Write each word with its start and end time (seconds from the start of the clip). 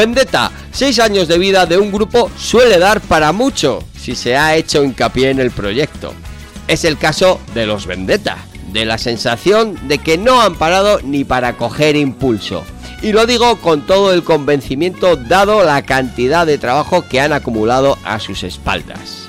Vendetta, 0.00 0.50
seis 0.72 0.98
años 0.98 1.28
de 1.28 1.36
vida 1.36 1.66
de 1.66 1.76
un 1.76 1.92
grupo 1.92 2.30
suele 2.38 2.78
dar 2.78 3.02
para 3.02 3.32
mucho 3.32 3.84
si 4.00 4.14
se 4.14 4.34
ha 4.34 4.56
hecho 4.56 4.82
hincapié 4.82 5.28
en 5.28 5.40
el 5.40 5.50
proyecto. 5.50 6.14
Es 6.68 6.86
el 6.86 6.96
caso 6.96 7.38
de 7.52 7.66
los 7.66 7.84
Vendetta, 7.84 8.38
de 8.72 8.86
la 8.86 8.96
sensación 8.96 9.78
de 9.88 9.98
que 9.98 10.16
no 10.16 10.40
han 10.40 10.54
parado 10.54 11.00
ni 11.02 11.24
para 11.24 11.58
coger 11.58 11.96
impulso. 11.96 12.64
Y 13.02 13.12
lo 13.12 13.26
digo 13.26 13.56
con 13.56 13.86
todo 13.86 14.14
el 14.14 14.24
convencimiento 14.24 15.16
dado 15.16 15.64
la 15.64 15.82
cantidad 15.82 16.46
de 16.46 16.56
trabajo 16.56 17.06
que 17.06 17.20
han 17.20 17.34
acumulado 17.34 17.98
a 18.02 18.20
sus 18.20 18.42
espaldas. 18.42 19.28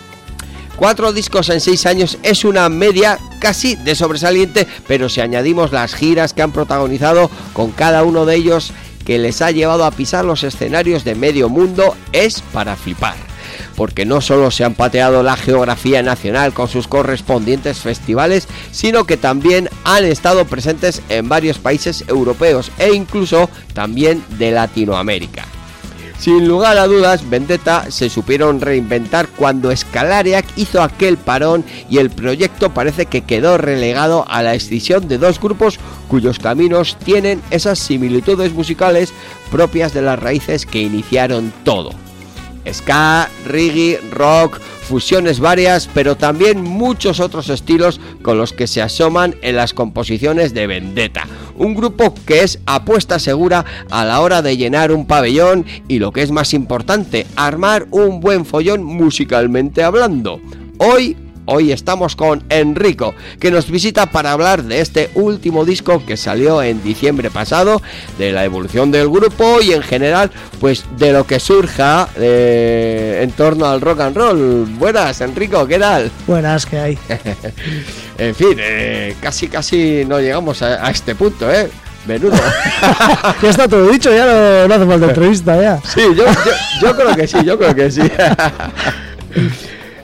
Cuatro 0.77 1.11
discos 1.11 1.49
en 1.49 1.59
seis 1.59 1.85
años 1.85 2.17
es 2.23 2.45
una 2.45 2.69
media 2.69 3.19
casi 3.39 3.75
de 3.75 3.93
sobresaliente, 3.93 4.65
pero 4.87 5.09
si 5.09 5.19
añadimos 5.19 5.73
las 5.73 5.93
giras 5.93 6.31
que 6.31 6.43
han 6.43 6.53
protagonizado 6.53 7.29
con 7.51 7.71
cada 7.71 8.03
uno 8.03 8.25
de 8.25 8.37
ellos 8.37 8.71
que 9.11 9.19
les 9.19 9.41
ha 9.41 9.51
llevado 9.51 9.83
a 9.83 9.91
pisar 9.91 10.23
los 10.23 10.41
escenarios 10.41 11.03
de 11.03 11.15
medio 11.15 11.49
mundo, 11.49 11.97
es 12.13 12.39
para 12.53 12.77
flipar. 12.77 13.17
Porque 13.75 14.05
no 14.05 14.21
solo 14.21 14.51
se 14.51 14.63
han 14.63 14.73
pateado 14.73 15.21
la 15.21 15.35
geografía 15.35 16.01
nacional 16.01 16.53
con 16.53 16.69
sus 16.69 16.87
correspondientes 16.87 17.79
festivales, 17.79 18.47
sino 18.71 19.03
que 19.03 19.17
también 19.17 19.67
han 19.83 20.05
estado 20.05 20.45
presentes 20.45 21.01
en 21.09 21.27
varios 21.27 21.59
países 21.59 22.05
europeos 22.07 22.71
e 22.79 22.93
incluso 22.93 23.49
también 23.73 24.23
de 24.39 24.51
Latinoamérica. 24.51 25.45
Sin 26.21 26.47
lugar 26.47 26.77
a 26.77 26.85
dudas, 26.85 27.27
Vendetta 27.27 27.89
se 27.89 28.07
supieron 28.07 28.61
reinventar 28.61 29.27
cuando 29.27 29.75
Scalariac 29.75 30.45
hizo 30.55 30.83
aquel 30.83 31.17
parón 31.17 31.65
y 31.89 31.97
el 31.97 32.11
proyecto 32.11 32.71
parece 32.71 33.07
que 33.07 33.23
quedó 33.23 33.57
relegado 33.57 34.25
a 34.29 34.43
la 34.43 34.53
escisión 34.53 35.07
de 35.07 35.17
dos 35.17 35.39
grupos 35.39 35.79
cuyos 36.07 36.37
caminos 36.37 36.95
tienen 37.03 37.41
esas 37.49 37.79
similitudes 37.79 38.53
musicales 38.53 39.13
propias 39.49 39.95
de 39.95 40.03
las 40.03 40.19
raíces 40.19 40.67
que 40.67 40.83
iniciaron 40.83 41.51
todo. 41.63 41.89
Ska, 42.71 43.27
reggae, 43.47 43.99
rock, 44.11 44.59
fusiones 44.91 45.39
varias, 45.39 45.89
pero 45.93 46.17
también 46.17 46.61
muchos 46.61 47.21
otros 47.21 47.47
estilos 47.47 48.01
con 48.21 48.37
los 48.37 48.51
que 48.51 48.67
se 48.67 48.81
asoman 48.81 49.35
en 49.41 49.55
las 49.55 49.73
composiciones 49.73 50.53
de 50.53 50.67
Vendetta. 50.67 51.25
Un 51.57 51.75
grupo 51.75 52.13
que 52.25 52.43
es 52.43 52.59
apuesta 52.65 53.17
segura 53.17 53.63
a 53.89 54.03
la 54.03 54.19
hora 54.19 54.41
de 54.41 54.57
llenar 54.57 54.91
un 54.91 55.07
pabellón 55.07 55.65
y 55.87 55.99
lo 55.99 56.11
que 56.11 56.23
es 56.23 56.31
más 56.31 56.53
importante, 56.53 57.25
armar 57.37 57.87
un 57.91 58.19
buen 58.19 58.43
follón 58.43 58.83
musicalmente 58.83 59.81
hablando. 59.81 60.41
Hoy 60.77 61.15
Hoy 61.45 61.71
estamos 61.71 62.15
con 62.15 62.43
Enrico, 62.49 63.15
que 63.39 63.51
nos 63.51 63.69
visita 63.69 64.05
para 64.05 64.31
hablar 64.31 64.63
de 64.63 64.79
este 64.79 65.09
último 65.15 65.65
disco 65.65 66.03
que 66.05 66.15
salió 66.15 66.61
en 66.61 66.83
diciembre 66.83 67.31
pasado, 67.31 67.81
de 68.17 68.31
la 68.31 68.45
evolución 68.45 68.91
del 68.91 69.09
grupo 69.09 69.59
y 69.61 69.73
en 69.73 69.81
general, 69.81 70.31
pues 70.59 70.85
de 70.97 71.13
lo 71.13 71.25
que 71.25 71.39
surja 71.39 72.09
eh, 72.15 73.21
en 73.23 73.31
torno 73.31 73.65
al 73.65 73.81
rock 73.81 74.01
and 74.01 74.15
roll. 74.15 74.65
Buenas, 74.77 75.21
Enrico, 75.21 75.65
¿qué 75.67 75.79
tal? 75.79 76.11
Buenas, 76.27 76.65
¿qué 76.65 76.79
hay? 76.79 76.97
en 78.17 78.35
fin, 78.35 78.55
eh, 78.57 79.15
casi 79.19 79.47
casi 79.47 80.03
no 80.05 80.19
llegamos 80.19 80.61
a, 80.61 80.85
a 80.85 80.91
este 80.91 81.15
punto, 81.15 81.51
¿eh? 81.51 81.69
Menudo. 82.05 82.37
ya 83.41 83.49
está 83.49 83.67
todo 83.67 83.89
dicho, 83.89 84.11
ya 84.11 84.25
no, 84.25 84.67
no 84.67 84.73
hace 84.73 84.85
falta 84.85 85.07
entrevista, 85.07 85.61
ya. 85.61 85.79
Sí, 85.87 86.01
yo, 86.15 86.25
yo, 86.25 86.51
yo 86.81 86.95
creo 86.95 87.15
que 87.15 87.27
sí, 87.27 87.37
yo 87.43 87.57
creo 87.57 87.75
que 87.75 87.91
sí. 87.91 88.01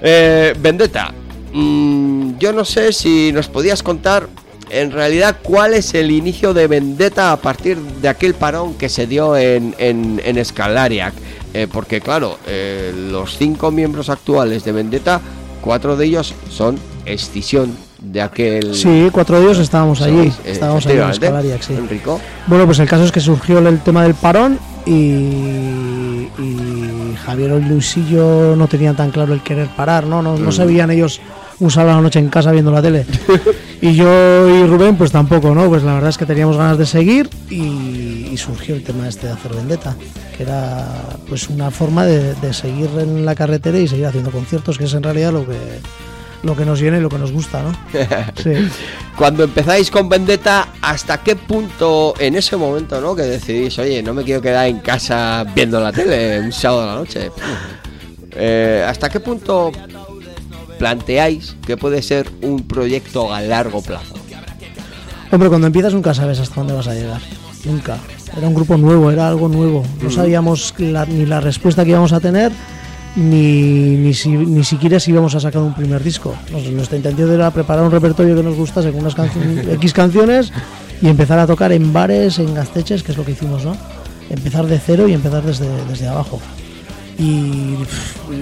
eh, 0.01 0.53
Vendetta, 0.59 1.11
Mm, 1.57 2.37
yo 2.37 2.53
no 2.53 2.63
sé 2.63 2.93
si 2.93 3.31
nos 3.31 3.47
podías 3.47 3.81
contar 3.81 4.27
en 4.69 4.91
realidad 4.91 5.37
cuál 5.41 5.73
es 5.73 5.95
el 5.95 6.11
inicio 6.11 6.53
de 6.53 6.67
Vendetta 6.67 7.31
a 7.31 7.37
partir 7.37 7.77
de 7.79 8.07
aquel 8.07 8.35
parón 8.35 8.75
que 8.75 8.89
se 8.89 9.07
dio 9.07 9.35
en, 9.35 9.73
en, 9.79 10.21
en 10.23 10.45
Scalariac. 10.45 11.13
Eh, 11.55 11.67
porque 11.71 11.99
claro, 11.99 12.37
eh, 12.45 12.93
los 13.11 13.37
cinco 13.37 13.71
miembros 13.71 14.09
actuales 14.09 14.65
de 14.65 14.71
Vendetta, 14.71 15.19
cuatro 15.61 15.95
de 15.95 16.05
ellos 16.05 16.35
son 16.51 16.77
escisión 17.05 17.75
de 17.99 18.21
aquel... 18.21 18.75
Sí, 18.75 19.09
cuatro 19.11 19.39
de 19.39 19.45
ellos 19.45 19.57
estábamos 19.57 20.01
allí, 20.01 20.31
estábamos 20.45 20.85
allí 20.85 20.99
en 20.99 21.13
Scalariac, 21.15 21.63
sí. 21.63 21.73
Enrico. 21.73 22.19
Bueno, 22.45 22.67
pues 22.67 22.77
el 22.77 22.87
caso 22.87 23.05
es 23.05 23.11
que 23.11 23.19
surgió 23.19 23.57
el 23.57 23.79
tema 23.79 24.03
del 24.03 24.13
parón 24.13 24.59
y, 24.85 24.91
y 26.37 27.17
Javier 27.25 27.59
y 27.59 27.69
Luisillo 27.69 28.55
no 28.55 28.67
tenían 28.67 28.95
tan 28.95 29.09
claro 29.09 29.33
el 29.33 29.41
querer 29.41 29.69
parar, 29.69 30.05
¿no? 30.05 30.21
No, 30.21 30.37
no 30.37 30.51
sabían 30.51 30.91
ellos 30.91 31.19
un 31.59 31.71
sábado 31.71 31.93
a 31.93 31.95
la 31.97 32.01
noche 32.01 32.19
en 32.19 32.29
casa 32.29 32.51
viendo 32.51 32.71
la 32.71 32.81
tele. 32.81 33.05
y 33.81 33.93
yo 33.95 34.47
y 34.47 34.65
Rubén, 34.65 34.95
pues 34.95 35.11
tampoco, 35.11 35.53
¿no? 35.55 35.67
Pues 35.67 35.83
la 35.83 35.93
verdad 35.95 36.09
es 36.09 36.17
que 36.17 36.25
teníamos 36.25 36.57
ganas 36.57 36.77
de 36.77 36.85
seguir 36.85 37.29
y, 37.49 38.27
y 38.31 38.37
surgió 38.37 38.75
el 38.75 38.83
tema 38.83 39.07
este 39.07 39.27
de 39.27 39.33
hacer 39.33 39.53
vendetta, 39.53 39.95
que 40.35 40.43
era 40.43 40.85
pues 41.27 41.49
una 41.49 41.71
forma 41.71 42.05
de, 42.05 42.35
de, 42.35 42.53
seguir 42.53 42.89
en 42.99 43.25
la 43.25 43.35
carretera 43.35 43.77
y 43.77 43.87
seguir 43.87 44.05
haciendo 44.05 44.31
conciertos, 44.31 44.77
que 44.77 44.85
es 44.85 44.93
en 44.93 45.03
realidad 45.03 45.33
lo 45.33 45.45
que 45.45 45.57
lo 46.43 46.55
que 46.55 46.65
nos 46.65 46.79
llena 46.79 46.97
y 46.97 47.01
lo 47.01 47.09
que 47.09 47.17
nos 47.17 47.31
gusta, 47.31 47.63
¿no? 47.63 47.71
Sí. 48.41 48.53
Cuando 49.17 49.43
empezáis 49.43 49.89
con 49.89 50.07
Vendetta, 50.07 50.69
¿hasta 50.81 51.23
qué 51.23 51.35
punto 51.35 52.13
en 52.19 52.35
ese 52.35 52.55
momento, 52.55 53.01
¿no? 53.01 53.15
Que 53.15 53.23
decidís, 53.23 53.77
oye, 53.79 54.03
no 54.03 54.13
me 54.13 54.23
quiero 54.23 54.41
quedar 54.41 54.67
en 54.67 54.79
casa 54.79 55.43
viendo 55.55 55.79
la 55.79 55.91
tele 55.91 56.39
un 56.39 56.51
sábado 56.51 56.83
a 56.83 56.85
la 56.87 56.95
noche. 56.95 57.31
Eh, 58.39 58.85
¿Hasta 58.87 59.09
qué 59.09 59.19
punto 59.19 59.71
planteáis 60.77 61.55
que 61.65 61.77
puede 61.77 62.01
ser 62.01 62.29
un 62.41 62.67
proyecto 62.67 63.33
a 63.33 63.41
largo 63.41 63.81
plazo? 63.81 64.15
Hombre, 65.31 65.49
cuando 65.49 65.67
empiezas 65.67 65.93
nunca 65.93 66.13
sabes 66.13 66.39
hasta 66.39 66.55
dónde 66.55 66.73
vas 66.73 66.87
a 66.87 66.93
llegar. 66.93 67.21
Nunca. 67.65 67.97
Era 68.37 68.47
un 68.47 68.53
grupo 68.53 68.77
nuevo, 68.77 69.11
era 69.11 69.27
algo 69.27 69.49
nuevo. 69.49 69.83
No 70.01 70.09
sabíamos 70.09 70.73
la, 70.77 71.05
ni 71.05 71.25
la 71.25 71.41
respuesta 71.41 71.83
que 71.83 71.89
íbamos 71.91 72.13
a 72.13 72.19
tener, 72.19 72.51
ni, 73.15 73.97
ni, 73.97 74.13
si, 74.13 74.29
ni 74.29 74.63
siquiera 74.63 74.99
si 74.99 75.11
íbamos 75.11 75.35
a 75.35 75.39
sacar 75.39 75.61
un 75.61 75.73
primer 75.73 76.03
disco. 76.03 76.33
Nuestra 76.71 76.97
intención 76.97 77.31
era 77.31 77.51
preparar 77.51 77.83
un 77.83 77.91
repertorio 77.91 78.35
que 78.35 78.43
nos 78.43 78.55
gustase 78.55 78.91
con 78.91 79.01
unas 79.01 79.15
cancio 79.15 79.41
X 79.73 79.93
canciones 79.93 80.53
y 81.01 81.07
empezar 81.07 81.39
a 81.39 81.47
tocar 81.47 81.71
en 81.71 81.91
bares, 81.91 82.39
en 82.39 82.53
gasteches, 82.53 83.03
que 83.03 83.11
es 83.11 83.17
lo 83.17 83.25
que 83.25 83.31
hicimos, 83.31 83.65
¿no? 83.65 83.75
Empezar 84.29 84.65
de 84.65 84.79
cero 84.79 85.07
y 85.07 85.13
empezar 85.13 85.43
desde, 85.43 85.67
desde 85.87 86.07
abajo 86.07 86.39
y 87.19 87.75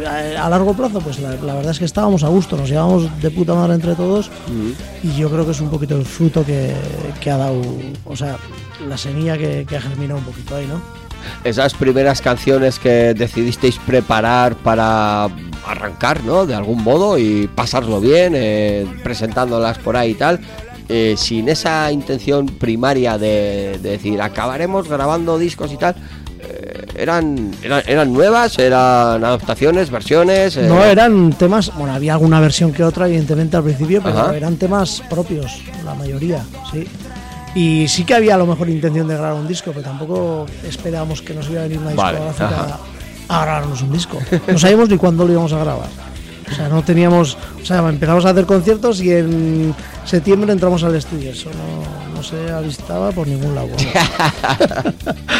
a 0.06 0.50
largo 0.50 0.74
plazo 0.74 1.00
pues 1.00 1.20
la, 1.20 1.32
la, 1.32 1.56
verdad 1.56 1.72
es 1.72 1.80
que 1.80 1.86
estábamos 1.86 2.24
a 2.24 2.28
gusto 2.28 2.58
nos 2.58 2.70
llevamos 2.70 3.10
de 3.22 3.32
puta 3.32 3.54
madre 3.54 3.76
entre 3.76 3.96
todos 3.96 4.30
y 5.02 5.16
yo 5.16 5.30
creo 5.30 5.46
que 5.46 5.52
es 5.52 5.62
un 5.62 5.70
poquito 5.70 5.96
el 5.96 6.06
fruto 6.06 6.46
que, 6.46 6.76
que 7.22 7.32
ha 7.32 7.38
dado 7.38 7.62
o 8.04 8.16
sea 8.16 8.38
la 8.86 8.98
semilla 8.98 9.38
que, 9.38 9.66
que, 9.68 9.78
ha 9.78 9.82
germinado 9.82 10.20
un 10.20 10.26
poquito 10.26 10.56
ahí 10.56 10.68
no 10.68 10.82
esas 11.44 11.74
primeras 11.74 12.22
canciones 12.22 12.78
que 12.78 13.14
decidisteis 13.14 13.78
preparar 13.80 14.56
para 14.58 15.30
arrancar 15.66 16.24
no 16.24 16.46
de 16.46 16.56
algún 16.56 16.84
modo 16.84 17.18
y 17.18 17.48
pasarlo 17.48 18.02
bien 18.02 18.34
eh, 18.36 18.86
presentándolas 19.04 19.78
por 19.78 19.96
ahí 19.96 20.12
y 20.12 20.16
tal 20.16 20.40
eh, 20.90 21.16
sin 21.18 21.48
esa 21.48 21.92
intención 21.94 22.46
primaria 22.46 23.18
de, 23.18 23.80
de 23.82 23.92
decir 23.92 24.22
acabaremos 24.22 24.90
grabando 24.90 25.40
discos 25.40 25.72
y 25.72 25.78
tal 25.78 25.96
eran, 26.98 27.52
eran, 27.62 27.84
eran 27.86 28.14
nuevas, 28.14 28.58
eran 28.60 29.24
adaptaciones, 29.24 29.90
versiones. 29.90 30.58
Eh... 30.58 30.68
No, 30.68 30.84
eran 30.84 31.32
temas, 31.34 31.72
bueno, 31.76 31.94
había 31.94 32.14
alguna 32.14 32.40
versión 32.40 32.72
que 32.74 32.84
otra, 32.84 33.08
evidentemente 33.08 33.58
al 33.58 33.64
principio, 33.64 34.02
pero 34.04 34.20
Ajá. 34.20 34.36
eran 34.36 34.58
temas 34.58 35.02
propios, 35.10 35.62
la 35.84 35.94
mayoría, 35.94 36.44
sí. 36.72 36.88
Y 37.56 37.88
sí 37.88 38.04
que 38.04 38.14
había 38.14 38.36
a 38.36 38.38
lo 38.38 38.46
mejor 38.46 38.70
intención 38.70 39.08
de 39.08 39.16
grabar 39.16 39.34
un 39.34 39.48
disco, 39.48 39.72
pero 39.72 39.84
tampoco 39.84 40.46
esperábamos 40.68 41.22
que 41.22 41.34
nos 41.34 41.50
iba 41.50 41.62
a 41.62 41.64
venir 41.64 41.80
una 41.80 41.92
discográfica 41.92 42.50
vale. 42.50 42.74
a 43.30 43.42
grabarnos 43.42 43.82
un 43.82 43.94
disco. 43.94 44.20
No 44.48 44.60
sabíamos 44.60 44.90
ni 44.90 44.98
cuándo 44.98 45.26
lo 45.26 45.32
íbamos 45.32 45.54
a 45.54 45.60
grabar. 45.60 46.05
O 46.52 46.56
sea, 46.56 46.70
no 46.70 46.84
teníamos. 46.84 47.38
O 47.62 47.66
sea, 47.66 47.88
empezamos 47.90 48.26
a 48.26 48.30
hacer 48.30 48.46
conciertos 48.46 49.02
y 49.02 49.12
en 49.12 49.76
septiembre 50.06 50.52
entramos 50.52 50.84
al 50.84 50.96
estudio. 50.96 51.32
Eso 51.32 51.50
no, 51.50 52.16
no 52.16 52.24
se 52.24 52.52
avistaba 52.52 53.12
por 53.12 53.28
ningún 53.28 53.56
lado. 53.56 53.70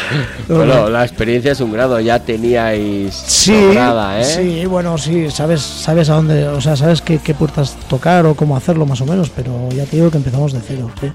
bueno, 0.48 0.90
la 0.90 1.06
experiencia 1.06 1.52
es 1.52 1.62
un 1.62 1.72
grado, 1.72 2.00
ya 2.00 2.20
teníais. 2.20 3.14
Sí, 3.14 3.54
sobrada, 3.54 4.20
¿eh? 4.20 4.24
sí, 4.24 4.66
bueno, 4.66 4.98
sí, 4.98 5.30
sabes, 5.32 5.62
sabes 5.62 6.10
a 6.10 6.16
dónde, 6.16 6.48
o 6.48 6.62
sea, 6.62 6.76
sabes 6.76 7.02
qué, 7.02 7.20
qué, 7.20 7.34
puertas 7.34 7.76
tocar 7.88 8.26
o 8.26 8.36
cómo 8.36 8.58
hacerlo 8.58 8.86
más 8.86 9.02
o 9.02 9.06
menos, 9.06 9.30
pero 9.30 9.70
ya 9.70 9.86
te 9.86 9.98
digo 9.98 10.12
que 10.12 10.18
empezamos 10.18 10.54
de 10.54 10.62
cero. 10.66 10.90
¿sí? 11.00 11.12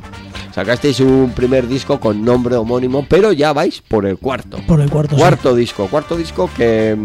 Sacasteis 0.55 1.01
un 1.01 1.33
primer 1.35 1.69
disco 1.69 2.01
con 2.01 2.25
nombre 2.25 2.57
homónimo, 2.57 3.07
pero 3.09 3.33
ya 3.33 3.53
vais 3.53 3.81
por 3.81 4.07
el 4.07 4.19
cuarto. 4.19 4.59
Por 4.67 4.81
el 4.81 4.91
cuarto. 4.91 5.17
Cuarto 5.17 5.53
sí. 5.53 5.61
disco, 5.61 5.87
cuarto 5.89 6.17
disco 6.17 6.51
que. 6.57 6.97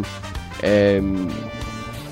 Eh, 0.62 1.02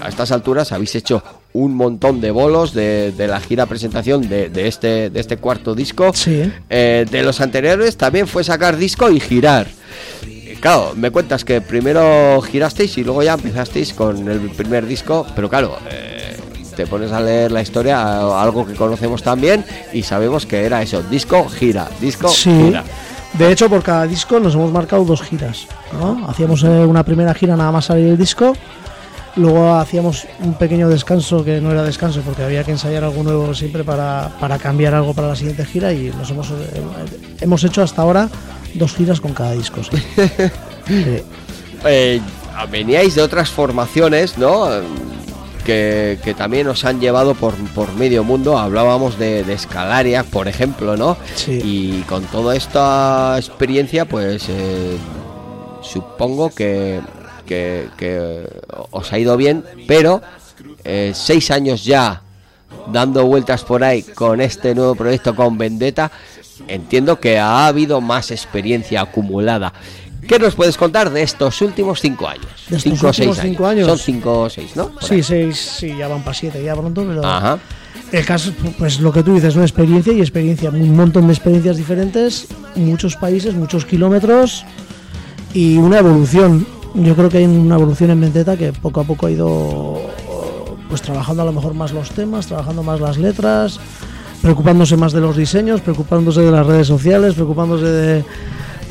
a 0.03 0.09
estas 0.09 0.31
alturas 0.31 0.71
habéis 0.71 0.95
hecho 0.95 1.23
un 1.53 1.75
montón 1.75 2.19
de 2.19 2.31
bolos 2.31 2.73
de, 2.73 3.11
de 3.11 3.27
la 3.27 3.39
gira 3.39 3.65
presentación 3.65 4.27
de, 4.27 4.49
de, 4.49 4.67
este, 4.67 5.09
de 5.09 5.19
este 5.19 5.37
cuarto 5.37 5.75
disco. 5.75 6.11
Sí. 6.13 6.51
Eh, 6.69 7.05
de 7.09 7.23
los 7.23 7.39
anteriores 7.41 7.95
también 7.95 8.27
fue 8.27 8.43
sacar 8.43 8.77
disco 8.77 9.09
y 9.09 9.19
girar. 9.19 9.67
Claro, 10.59 10.93
me 10.95 11.11
cuentas 11.11 11.43
que 11.43 11.61
primero 11.61 12.41
girasteis 12.41 12.97
y 12.97 13.03
luego 13.03 13.21
ya 13.21 13.33
empezasteis 13.33 13.93
con 13.93 14.29
el 14.29 14.39
primer 14.51 14.85
disco, 14.85 15.25
pero 15.35 15.49
claro, 15.49 15.77
eh, 15.91 16.37
te 16.75 16.87
pones 16.87 17.11
a 17.11 17.19
leer 17.19 17.51
la 17.51 17.61
historia, 17.61 18.41
algo 18.41 18.65
que 18.65 18.73
conocemos 18.73 19.21
también 19.21 19.65
y 19.91 20.03
sabemos 20.03 20.45
que 20.45 20.65
era 20.65 20.81
eso, 20.81 21.03
disco, 21.03 21.47
gira, 21.49 21.89
disco, 21.99 22.29
sí. 22.29 22.49
gira. 22.49 22.83
De 23.33 23.51
hecho, 23.51 23.67
por 23.67 23.81
cada 23.83 24.05
disco 24.05 24.39
nos 24.39 24.53
hemos 24.53 24.71
marcado 24.71 25.03
dos 25.03 25.21
giras. 25.21 25.67
¿no? 25.99 26.27
Hacíamos 26.29 26.63
eh, 26.63 26.67
una 26.67 27.03
primera 27.03 27.33
gira 27.33 27.55
nada 27.57 27.71
más 27.71 27.85
salir 27.85 28.07
el 28.07 28.17
disco. 28.17 28.55
Luego 29.35 29.73
hacíamos 29.73 30.27
un 30.41 30.53
pequeño 30.53 30.87
descanso 30.89 31.43
que 31.43 31.59
no 31.59 31.71
era 31.71 31.83
descanso 31.83 32.21
porque 32.21 32.43
había 32.43 32.63
que 32.63 32.71
ensayar 32.71 33.03
algo 33.03 33.23
nuevo 33.23 33.53
siempre 33.55 33.83
para, 33.83 34.31
para 34.39 34.59
cambiar 34.59 34.93
algo 34.93 35.13
para 35.13 35.29
la 35.29 35.35
siguiente 35.35 35.65
gira 35.65 35.91
y 35.91 36.11
nos 36.17 36.29
hemos, 36.29 36.51
eh, 36.51 36.53
hemos 37.41 37.63
hecho 37.63 37.81
hasta 37.81 38.03
ahora 38.03 38.29
dos 38.75 38.93
giras 38.93 39.19
con 39.19 39.33
cada 39.33 39.53
disco. 39.53 39.81
sí. 39.83 39.97
Sí. 40.85 41.23
Eh, 41.85 42.21
veníais 42.69 43.15
de 43.15 43.21
otras 43.21 43.49
formaciones, 43.49 44.37
¿no? 44.37 44.67
Que, 45.65 46.19
que 46.23 46.33
también 46.33 46.67
os 46.67 46.83
han 46.83 46.99
llevado 46.99 47.35
por, 47.35 47.53
por 47.73 47.93
medio 47.93 48.25
mundo. 48.25 48.57
Hablábamos 48.57 49.17
de, 49.17 49.45
de 49.45 49.57
Scalaria, 49.57 50.23
por 50.25 50.49
ejemplo, 50.49 50.97
¿no? 50.97 51.15
Sí. 51.35 51.61
Y 51.63 52.01
con 52.01 52.23
toda 52.25 52.55
esta 52.55 53.35
experiencia, 53.37 54.03
pues 54.05 54.47
eh, 54.49 54.97
supongo 55.81 56.49
que, 56.49 56.99
que- 57.53 57.87
que 57.97 58.47
os 58.91 59.13
ha 59.13 59.19
ido 59.19 59.37
bien, 59.37 59.63
pero 59.87 60.21
eh, 60.83 61.11
seis 61.13 61.51
años 61.51 61.83
ya 61.85 62.21
dando 62.91 63.25
vueltas 63.25 63.63
por 63.63 63.83
ahí 63.83 64.01
con 64.03 64.41
este 64.41 64.73
nuevo 64.75 64.95
proyecto 64.95 65.35
con 65.35 65.57
Vendetta, 65.57 66.11
entiendo 66.67 67.19
que 67.19 67.37
ha 67.39 67.67
habido 67.67 68.01
más 68.01 68.31
experiencia 68.31 69.01
acumulada. 69.01 69.71
¿Qué 70.27 70.39
nos 70.39 70.55
puedes 70.55 70.77
contar 70.77 71.09
de 71.11 71.21
estos 71.21 71.61
últimos 71.61 71.99
cinco 71.99 72.27
años? 72.27 72.47
De 72.69 72.77
estos 72.77 72.83
cinco 72.93 73.07
o 73.07 73.13
seis 73.13 73.27
últimos 73.29 73.45
cinco 73.49 73.67
años. 73.67 73.87
Son 73.87 73.99
cinco 73.99 74.39
o 74.41 74.49
seis, 74.49 74.71
¿no? 74.75 74.87
Por 74.89 75.03
Sí, 75.03 75.15
ahí. 75.15 75.23
seis, 75.23 75.57
sí, 75.79 75.95
ya 75.97 76.07
van 76.07 76.21
para 76.23 76.33
siete, 76.33 76.63
ya 76.63 76.73
pronto, 76.75 77.05
pero 77.05 77.25
Ajá. 77.25 77.59
el 78.11 78.25
caso, 78.25 78.51
pues 78.77 78.99
lo 79.01 79.11
que 79.11 79.21
tú 79.21 79.33
dices, 79.35 79.55
una 79.55 79.65
experiencia 79.65 80.13
y 80.13 80.21
experiencia, 80.21 80.69
un 80.69 80.95
montón 80.95 81.27
de 81.27 81.33
experiencias 81.33 81.75
diferentes, 81.77 82.47
muchos 82.75 83.17
países, 83.17 83.53
muchos 83.53 83.85
kilómetros 83.85 84.63
y 85.53 85.77
una 85.77 85.99
evolución. 85.99 86.65
Yo 86.95 87.15
creo 87.15 87.29
que 87.29 87.39
hay 87.39 87.45
una 87.45 87.75
evolución 87.75 88.11
en 88.11 88.21
Vendetta 88.21 88.55
que 88.55 88.71
poco 88.71 89.01
a 89.01 89.03
poco 89.03 89.25
ha 89.25 89.31
ido 89.31 89.99
pues 90.89 91.01
trabajando 91.01 91.41
a 91.41 91.45
lo 91.45 91.51
mejor 91.51 91.73
más 91.73 91.91
los 91.91 92.11
temas, 92.11 92.45
trabajando 92.45 92.83
más 92.83 92.99
las 92.99 93.17
letras, 93.17 93.79
preocupándose 94.43 94.95
más 94.95 95.11
de 95.11 95.21
los 95.21 95.35
diseños, 95.35 95.81
preocupándose 95.81 96.41
de 96.41 96.51
las 96.51 96.67
redes 96.67 96.85
sociales, 96.85 97.33
preocupándose 97.33 97.85
de 97.85 98.25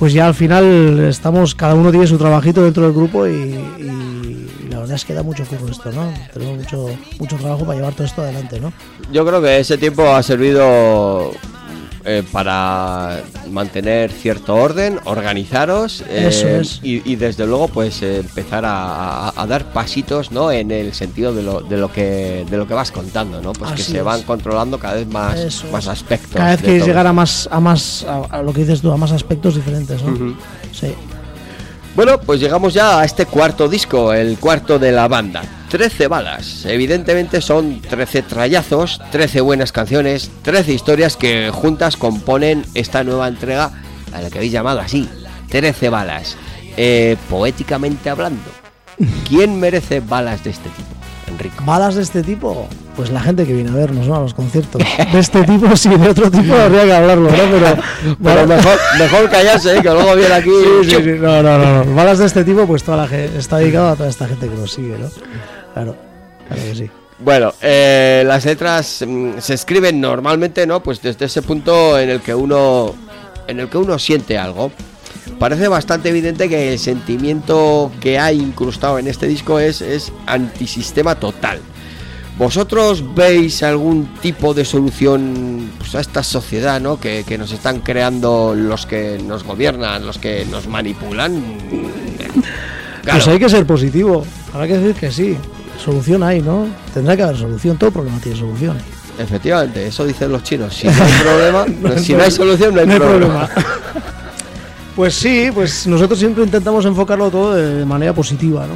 pues 0.00 0.12
ya 0.12 0.26
al 0.26 0.34
final 0.34 0.98
estamos, 0.98 1.54
cada 1.54 1.76
uno 1.76 1.92
tiene 1.92 2.08
su 2.08 2.18
trabajito 2.18 2.64
dentro 2.64 2.82
del 2.82 2.92
grupo 2.92 3.24
y, 3.28 3.54
la 4.68 4.80
verdad 4.80 4.96
es 4.96 5.04
que 5.04 5.14
da 5.14 5.22
mucho 5.22 5.44
curro 5.44 5.68
esto, 5.68 5.92
¿no? 5.92 6.12
Tenemos 6.32 6.56
mucho, 6.58 6.88
mucho 7.20 7.36
trabajo 7.36 7.64
para 7.64 7.76
llevar 7.76 7.94
todo 7.94 8.04
esto 8.04 8.22
adelante, 8.22 8.58
¿no? 8.58 8.72
Yo 9.12 9.24
creo 9.24 9.40
que 9.40 9.60
ese 9.60 9.78
tiempo 9.78 10.08
ha 10.08 10.24
servido 10.24 11.30
eh, 12.04 12.22
para 12.32 13.20
mantener 13.50 14.10
cierto 14.10 14.54
orden, 14.54 14.98
organizaros 15.04 16.02
eh, 16.08 16.26
Eso 16.28 16.48
es. 16.48 16.80
y, 16.82 17.02
y 17.10 17.16
desde 17.16 17.46
luego 17.46 17.68
pues 17.68 18.02
empezar 18.02 18.64
a, 18.64 19.28
a- 19.28 19.42
a 19.42 19.46
dar 19.46 19.72
pasitos 19.72 20.30
no 20.32 20.50
en 20.52 20.70
el 20.70 20.92
sentido 20.94 21.32
de 21.34 21.42
lo, 21.42 21.60
de 21.60 21.76
lo 21.76 21.92
que 21.92 22.44
de 22.50 22.56
lo 22.56 22.66
que 22.66 22.74
vas 22.74 22.90
contando 22.90 23.40
no 23.40 23.52
pues 23.52 23.72
que 23.72 23.82
se 23.82 23.98
es. 23.98 24.04
van 24.04 24.22
controlando 24.22 24.78
cada 24.78 24.94
vez 24.94 25.06
más 25.06 25.38
Eso 25.38 25.66
más 25.72 25.88
aspectos 25.88 26.32
Cada 26.36 26.56
vez 26.56 26.62
todo. 26.62 26.86
llegar 26.86 27.06
a 27.06 27.12
más, 27.12 27.48
a 27.50 27.60
más, 27.60 28.04
a, 28.04 28.22
a 28.38 28.42
lo 28.42 28.52
que 28.52 28.60
dices 28.60 28.80
tú, 28.80 28.90
a 28.92 28.96
más 28.96 29.12
aspectos 29.12 29.54
diferentes. 29.56 30.00
Sí. 30.72 30.94
Bueno, 31.94 32.18
pues 32.18 32.40
llegamos 32.40 32.72
ya 32.72 33.00
a 33.00 33.04
este 33.04 33.26
cuarto 33.26 33.68
disco, 33.68 34.14
el 34.14 34.38
cuarto 34.38 34.78
de 34.78 34.92
la 34.92 35.08
banda. 35.08 35.42
13 35.68 36.08
balas. 36.08 36.64
Evidentemente 36.64 37.42
son 37.42 37.82
13 37.82 38.22
trayazos, 38.22 38.98
13 39.10 39.42
buenas 39.42 39.72
canciones, 39.72 40.30
13 40.40 40.72
historias 40.72 41.18
que 41.18 41.50
juntas 41.52 41.98
componen 41.98 42.64
esta 42.72 43.04
nueva 43.04 43.28
entrega 43.28 43.70
a 44.14 44.22
la 44.22 44.30
que 44.30 44.38
habéis 44.38 44.52
llamado 44.52 44.80
así, 44.80 45.06
13 45.50 45.90
balas. 45.90 46.36
Eh, 46.78 47.18
poéticamente 47.28 48.08
hablando, 48.08 48.50
¿quién 49.28 49.60
merece 49.60 50.00
balas 50.00 50.42
de 50.44 50.50
este 50.50 50.70
tipo, 50.70 50.88
Enrico? 51.32 51.64
Balas 51.64 51.94
de 51.94 52.02
este 52.02 52.22
tipo, 52.22 52.68
pues 52.96 53.10
la 53.10 53.20
gente 53.20 53.46
que 53.46 53.52
viene 53.52 53.70
a 53.70 53.74
vernos, 53.74 54.06
¿no? 54.06 54.16
A 54.16 54.20
los 54.20 54.34
conciertos. 54.34 54.82
De 55.12 55.18
este 55.18 55.42
tipo, 55.44 55.74
sí, 55.76 55.88
de 55.88 56.08
otro 56.08 56.30
tipo 56.30 56.54
habría 56.54 56.84
que 56.84 56.92
hablarlo, 56.92 57.30
¿no? 57.30 57.36
Pero, 57.36 58.16
Pero 58.22 58.46
mejor, 58.46 58.78
mejor 58.98 59.30
callarse, 59.30 59.76
¿eh? 59.76 59.82
que 59.82 59.90
luego 59.90 60.14
viene 60.14 60.34
aquí. 60.34 60.50
Sí, 60.84 60.90
sí, 60.90 60.96
sí. 61.02 61.10
No, 61.18 61.42
no, 61.42 61.58
no, 61.58 61.84
no. 61.84 61.94
Balas 61.94 62.18
de 62.18 62.26
este 62.26 62.44
tipo, 62.44 62.66
pues 62.66 62.82
toda 62.84 62.98
la 62.98 63.08
gente, 63.08 63.38
está 63.38 63.58
dedicado 63.58 63.88
a 63.88 63.96
toda 63.96 64.08
esta 64.08 64.26
gente 64.28 64.48
que 64.48 64.54
nos 64.54 64.72
sigue, 64.72 64.96
¿no? 64.98 65.08
Claro, 65.74 65.96
claro 66.48 66.62
que 66.62 66.74
sí. 66.74 66.90
Bueno, 67.18 67.52
eh, 67.60 68.24
las 68.26 68.44
letras 68.44 69.04
mm, 69.06 69.38
se 69.38 69.54
escriben 69.54 70.00
normalmente, 70.00 70.66
¿no? 70.66 70.82
Pues 70.82 71.00
desde 71.00 71.26
ese 71.26 71.42
punto 71.42 71.98
en 71.98 72.10
el 72.10 72.20
que 72.20 72.34
uno, 72.34 72.94
en 73.46 73.60
el 73.60 73.68
que 73.68 73.78
uno 73.78 73.98
siente 73.98 74.36
algo. 74.36 74.72
Parece 75.42 75.66
bastante 75.66 76.08
evidente 76.10 76.48
que 76.48 76.72
el 76.72 76.78
sentimiento 76.78 77.90
que 78.00 78.16
hay 78.16 78.38
incrustado 78.38 79.00
en 79.00 79.08
este 79.08 79.26
disco 79.26 79.58
es, 79.58 79.80
es 79.82 80.12
antisistema 80.24 81.16
total. 81.16 81.58
¿Vosotros 82.38 83.02
veis 83.16 83.64
algún 83.64 84.06
tipo 84.22 84.54
de 84.54 84.64
solución 84.64 85.68
pues, 85.78 85.96
a 85.96 86.00
esta 86.00 86.22
sociedad 86.22 86.80
¿no? 86.80 87.00
que, 87.00 87.24
que 87.26 87.38
nos 87.38 87.50
están 87.50 87.80
creando 87.80 88.54
los 88.56 88.86
que 88.86 89.18
nos 89.26 89.42
gobiernan, 89.42 90.06
los 90.06 90.18
que 90.18 90.46
nos 90.48 90.68
manipulan? 90.68 91.42
Claro. 93.02 93.18
Pues 93.18 93.26
hay 93.26 93.40
que 93.40 93.48
ser 93.48 93.66
positivo. 93.66 94.24
Habrá 94.52 94.68
que 94.68 94.78
decir 94.78 94.94
que 94.94 95.10
sí. 95.10 95.36
Solución 95.84 96.22
hay, 96.22 96.40
¿no? 96.40 96.68
Tendrá 96.94 97.16
que 97.16 97.24
haber 97.24 97.36
solución. 97.36 97.76
Todo 97.78 97.90
problema 97.90 98.20
tiene 98.20 98.38
solución. 98.38 98.78
Efectivamente, 99.18 99.88
eso 99.88 100.06
dicen 100.06 100.30
los 100.30 100.44
chinos. 100.44 100.72
Si 100.72 100.86
no 100.86 100.92
hay 100.92 101.12
problema, 101.20 101.66
no- 101.80 101.98
si 101.98 102.12
no 102.14 102.22
hay 102.22 102.30
solución, 102.30 102.76
no 102.76 102.80
hay, 102.82 102.86
No 102.86 102.92
hay 102.92 102.98
problema. 103.00 103.48
problema. 103.48 103.76
Pues 104.94 105.14
sí, 105.14 105.50
pues 105.54 105.86
nosotros 105.86 106.18
siempre 106.18 106.44
intentamos 106.44 106.84
enfocarlo 106.84 107.30
todo 107.30 107.54
de 107.54 107.84
manera 107.86 108.12
positiva, 108.12 108.66
¿no? 108.66 108.74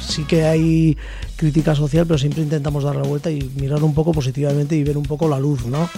Sí 0.00 0.24
que 0.24 0.44
hay 0.44 0.96
crítica 1.36 1.74
social, 1.74 2.06
pero 2.06 2.18
siempre 2.18 2.42
intentamos 2.42 2.84
dar 2.84 2.94
la 2.94 3.02
vuelta 3.02 3.30
y 3.30 3.50
mirar 3.56 3.82
un 3.82 3.92
poco 3.92 4.12
positivamente 4.12 4.76
y 4.76 4.84
ver 4.84 4.96
un 4.96 5.04
poco 5.04 5.28
la 5.28 5.40
luz, 5.40 5.66
¿no? 5.66 5.88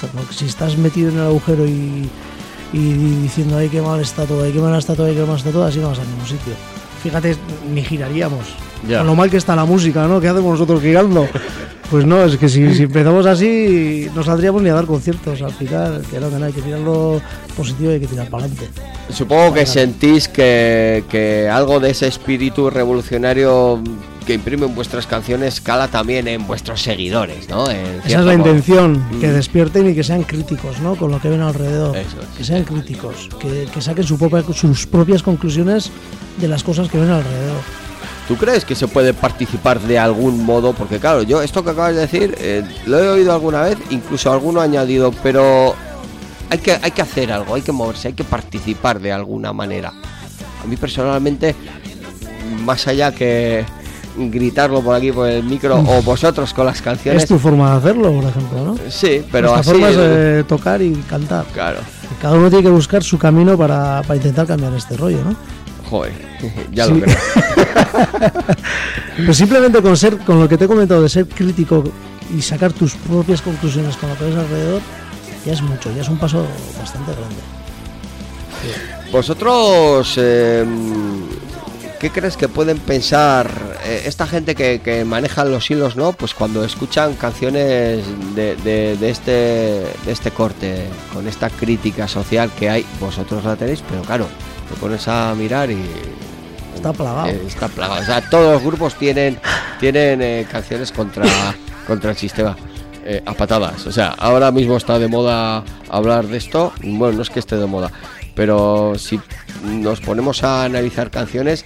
Porque 0.00 0.34
si 0.34 0.46
estás 0.46 0.78
metido 0.78 1.10
en 1.10 1.16
el 1.16 1.26
agujero 1.26 1.66
y, 1.66 2.08
y 2.72 2.92
diciendo, 3.22 3.58
ay, 3.58 3.68
qué 3.68 3.82
mal 3.82 4.00
está 4.00 4.24
todo, 4.24 4.42
ay, 4.42 4.52
qué 4.52 4.60
mal 4.60 4.78
está 4.78 4.94
todo, 4.94 5.06
ay, 5.06 5.14
qué 5.14 5.24
mal 5.24 5.36
está 5.36 5.50
todo, 5.50 5.64
así 5.64 5.78
no 5.78 5.88
vas 5.88 5.98
a 5.98 6.04
ningún 6.04 6.26
sitio. 6.26 6.54
Fíjate, 7.02 7.36
ni 7.72 7.82
giraríamos. 7.82 8.46
Ya. 8.88 8.98
Con 8.98 9.08
lo 9.08 9.14
mal 9.14 9.30
que 9.30 9.36
está 9.36 9.54
la 9.54 9.66
música, 9.66 10.06
¿no? 10.08 10.20
¿Qué 10.20 10.28
hacemos 10.28 10.52
nosotros 10.52 10.80
girando? 10.80 11.28
Pues 11.90 12.06
no, 12.06 12.24
es 12.24 12.36
que 12.36 12.48
si, 12.48 12.72
si 12.74 12.84
empezamos 12.84 13.26
así, 13.26 14.08
no 14.14 14.22
saldríamos 14.22 14.62
ni 14.62 14.68
a 14.68 14.74
dar 14.74 14.86
conciertos 14.86 15.42
al 15.42 15.52
final. 15.52 16.02
Que 16.08 16.20
no, 16.20 16.30
que 16.30 16.36
no, 16.36 16.44
hay 16.46 16.52
que 16.52 16.62
tirarlo 16.62 17.20
positivo 17.56 17.90
y 17.90 17.94
hay 17.94 18.00
que 18.00 18.06
tirar 18.06 18.28
para 18.30 18.44
adelante. 18.44 18.68
Supongo 19.12 19.52
que 19.54 19.66
sentís 19.66 20.28
que, 20.28 21.02
que 21.08 21.48
algo 21.48 21.80
de 21.80 21.90
ese 21.90 22.06
espíritu 22.06 22.70
revolucionario 22.70 23.82
que 24.24 24.34
imprimen 24.34 24.72
vuestras 24.76 25.06
canciones 25.08 25.60
cala 25.60 25.88
también 25.88 26.28
en 26.28 26.46
vuestros 26.46 26.80
seguidores, 26.80 27.48
¿no? 27.48 27.68
En 27.68 27.78
Esa 28.04 28.20
es 28.20 28.24
la 28.24 28.36
modo. 28.36 28.50
intención, 28.50 29.04
que 29.20 29.26
Mm. 29.26 29.32
despierten 29.32 29.90
y 29.90 29.94
que 29.94 30.04
sean 30.04 30.22
críticos, 30.22 30.78
¿no? 30.80 30.94
Con 30.94 31.10
lo 31.10 31.20
que 31.20 31.28
ven 31.28 31.40
alrededor. 31.40 31.96
Eso 31.96 32.18
es. 32.20 32.38
Que 32.38 32.44
sean 32.44 32.62
críticos, 32.62 33.28
que, 33.40 33.66
que 33.72 33.80
saquen 33.80 34.04
su 34.04 34.16
propia- 34.16 34.44
sus 34.54 34.86
propias 34.86 35.24
conclusiones 35.24 35.90
de 36.40 36.46
las 36.46 36.62
cosas 36.62 36.88
que 36.88 36.98
ven 37.00 37.10
alrededor. 37.10 37.62
¿Tú 38.30 38.36
crees 38.36 38.64
que 38.64 38.76
se 38.76 38.86
puede 38.86 39.12
participar 39.12 39.80
de 39.80 39.98
algún 39.98 40.44
modo? 40.44 40.72
Porque 40.72 41.00
claro, 41.00 41.22
yo 41.24 41.42
esto 41.42 41.64
que 41.64 41.70
acabas 41.70 41.96
de 41.96 42.02
decir 42.02 42.32
eh, 42.38 42.62
lo 42.86 43.00
he 43.00 43.08
oído 43.08 43.32
alguna 43.32 43.62
vez, 43.62 43.76
incluso 43.90 44.32
alguno 44.32 44.60
ha 44.60 44.64
añadido, 44.64 45.10
pero 45.20 45.74
hay 46.48 46.58
que, 46.58 46.78
hay 46.80 46.92
que 46.92 47.02
hacer 47.02 47.32
algo, 47.32 47.56
hay 47.56 47.62
que 47.62 47.72
moverse, 47.72 48.06
hay 48.06 48.14
que 48.14 48.22
participar 48.22 49.00
de 49.00 49.10
alguna 49.10 49.52
manera. 49.52 49.92
A 50.62 50.66
mí 50.68 50.76
personalmente, 50.76 51.56
más 52.64 52.86
allá 52.86 53.10
que 53.12 53.64
gritarlo 54.16 54.80
por 54.80 54.94
aquí 54.94 55.10
por 55.10 55.28
el 55.28 55.42
micro 55.42 55.78
o 55.80 56.00
vosotros 56.04 56.54
con 56.54 56.66
las 56.66 56.80
canciones, 56.80 57.24
Es 57.24 57.28
tu 57.28 57.36
forma 57.36 57.72
de 57.72 57.76
hacerlo, 57.78 58.12
por 58.12 58.24
ejemplo, 58.26 58.64
¿no? 58.64 58.76
sí, 58.90 59.24
pero 59.32 59.50
Nuestra 59.50 59.72
así, 59.72 59.80
forma 59.82 59.88
es 59.90 59.96
eh, 59.98 60.44
tocar 60.46 60.80
y 60.80 60.92
cantar. 61.08 61.46
claro, 61.52 61.78
Cada 62.22 62.36
uno 62.36 62.48
tiene 62.48 62.62
que 62.62 62.70
buscar 62.70 63.02
su 63.02 63.18
camino 63.18 63.58
para, 63.58 64.02
para 64.02 64.14
intentar 64.14 64.46
cambiar 64.46 64.72
este 64.74 64.96
rollo, 64.96 65.18
¿no? 65.24 65.34
joder, 65.90 66.12
ya 66.72 66.84
Sí. 66.86 66.92
lo 66.92 67.00
creo. 67.00 67.16
Pues 69.24 69.36
simplemente 69.36 69.82
con 69.82 69.96
ser, 69.96 70.18
con 70.18 70.40
lo 70.40 70.48
que 70.48 70.56
te 70.56 70.64
he 70.64 70.68
comentado 70.68 71.02
de 71.02 71.08
ser 71.08 71.26
crítico 71.26 71.84
y 72.34 72.40
sacar 72.40 72.72
tus 72.72 72.94
propias 72.94 73.42
conclusiones 73.42 73.96
con 73.96 74.08
lo 74.08 74.16
que 74.16 74.24
ves 74.24 74.36
alrededor, 74.36 74.80
ya 75.44 75.52
es 75.52 75.62
mucho, 75.62 75.92
ya 75.94 76.02
es 76.02 76.08
un 76.08 76.18
paso 76.18 76.46
bastante 76.78 77.12
grande. 77.12 77.36
Vosotros, 79.12 80.14
eh, 80.16 80.64
¿qué 81.98 82.10
crees 82.10 82.36
que 82.36 82.48
pueden 82.48 82.78
pensar 82.78 83.50
eh, 83.84 84.02
esta 84.06 84.26
gente 84.26 84.54
que, 84.54 84.80
que 84.80 85.04
maneja 85.04 85.44
los 85.44 85.70
hilos, 85.70 85.96
no? 85.96 86.12
Pues 86.12 86.32
cuando 86.32 86.64
escuchan 86.64 87.14
canciones 87.14 88.04
este, 88.36 88.96
de 88.96 89.90
este 90.06 90.30
corte, 90.30 90.84
con 91.12 91.26
esta 91.26 91.50
crítica 91.50 92.06
social 92.06 92.50
que 92.58 92.70
hay, 92.70 92.86
vosotros 93.00 93.44
la 93.44 93.56
tenéis, 93.56 93.82
pero 93.88 94.02
claro, 94.02 94.26
te 94.68 94.76
pones 94.76 95.08
a 95.08 95.34
mirar 95.34 95.70
y 95.70 95.82
Está 96.80 96.92
plagado. 96.92 97.28
eh, 97.28 97.42
está 97.46 97.68
plagado. 97.68 98.00
O 98.00 98.04
sea, 98.04 98.20
todos 98.30 98.54
los 98.54 98.62
grupos 98.62 98.94
tienen, 98.94 99.38
tienen 99.78 100.22
eh, 100.22 100.46
canciones 100.50 100.90
contra, 100.92 101.24
contra 101.86 102.10
el 102.10 102.16
sistema. 102.16 102.56
eh, 103.04 103.22
a 103.26 103.32
patadas. 103.34 103.86
O 103.86 103.92
sea, 103.92 104.08
ahora 104.18 104.50
mismo 104.52 104.76
está 104.76 104.98
de 104.98 105.08
moda 105.08 105.62
hablar 105.88 106.26
de 106.26 106.36
esto. 106.38 106.72
Bueno, 106.82 107.16
no 107.16 107.22
es 107.22 107.30
que 107.30 107.38
esté 107.40 107.56
de 107.56 107.66
moda. 107.66 107.90
pero 108.34 108.92
si 108.96 109.18
nos 109.64 110.00
ponemos 110.00 110.42
a 110.44 110.64
analizar 110.64 111.10
canciones, 111.10 111.64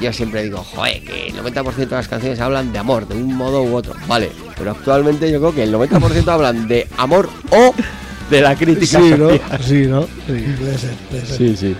yo 0.00 0.12
siempre 0.12 0.42
digo, 0.42 0.58
joder, 0.64 1.02
que 1.04 1.28
el 1.28 1.36
90% 1.36 1.74
de 1.74 1.86
las 1.96 2.08
canciones 2.08 2.40
hablan 2.40 2.72
de 2.72 2.78
amor, 2.78 3.06
de 3.06 3.14
un 3.16 3.34
modo 3.36 3.62
u 3.62 3.74
otro. 3.76 3.94
Vale, 4.08 4.30
pero 4.56 4.72
actualmente 4.72 5.30
yo 5.30 5.38
creo 5.38 5.54
que 5.54 5.62
el 5.64 5.72
90% 5.74 6.26
hablan 6.28 6.66
de 6.66 6.88
amor 6.96 7.28
o 7.50 7.72
de 8.30 8.40
la 8.40 8.56
crítica. 8.56 8.98
Sí, 9.00 9.10
¿no? 9.16 9.28
social. 9.30 9.60
Sí, 9.62 9.86
¿no? 9.86 10.02
Sí, 10.02 10.54
puede 10.58 10.78
ser, 10.78 10.90
puede 11.10 11.26
ser. 11.26 11.36
Sí, 11.36 11.56
sí. 11.56 11.76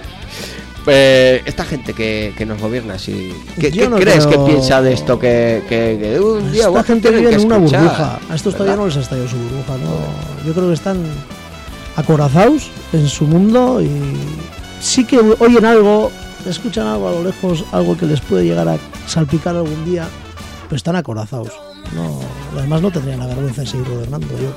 Eh, 0.87 1.43
esta 1.45 1.65
gente 1.65 1.93
que, 1.95 2.35
que 2.37 2.45
nos 2.45 2.61
gobierna, 2.61 2.99
sí. 2.99 3.33
¿qué, 3.61 3.71
Yo 3.71 3.85
qué 3.85 3.89
no 3.89 3.97
crees 3.97 4.27
creo- 4.27 4.45
que 4.45 4.51
piensa 4.51 4.83
de 4.83 4.93
esto? 4.93 5.19
Que, 5.19 5.63
que, 5.69 5.99
que 6.01 6.21
un 6.21 6.51
día 6.51 6.67
Esta 6.67 6.83
gente 6.83 7.11
vive 7.11 7.33
en 7.35 7.45
una 7.47 7.59
burbuja. 7.59 8.19
A 8.29 8.35
estos 8.35 8.55
todavía 8.55 8.77
no 8.77 8.87
les 8.87 8.97
ha 8.97 9.01
estallado 9.01 9.29
su 9.29 9.37
burbuja, 9.37 9.77
¿no? 9.79 10.45
Yo 10.47 10.53
creo 10.55 10.69
que 10.69 10.75
están 10.75 10.99
acorazados 11.97 12.71
en 12.93 13.07
su 13.09 13.25
mundo 13.27 13.81
y 13.83 13.89
sí 14.81 15.05
que 15.05 15.19
oyen 15.39 15.65
algo, 15.65 16.11
escuchan 16.47 16.87
algo 16.87 17.09
a 17.09 17.13
lo 17.13 17.23
lejos, 17.25 17.65
algo 17.73 17.97
que 17.97 18.07
les 18.07 18.21
puede 18.21 18.45
llegar 18.45 18.69
a 18.69 18.77
salpicar 19.07 19.55
algún 19.57 19.85
día, 19.85 20.07
pero 20.65 20.77
están 20.77 20.97
acorazados. 20.97 21.51
No, 21.95 22.21
además 22.59 22.81
no 22.83 22.91
tendrían 22.91 23.19
la 23.21 23.27
vergüenza 23.27 23.61
de 23.63 23.67
seguir 23.67 23.87
gobernando. 23.89 24.27
Yo, 24.41 24.53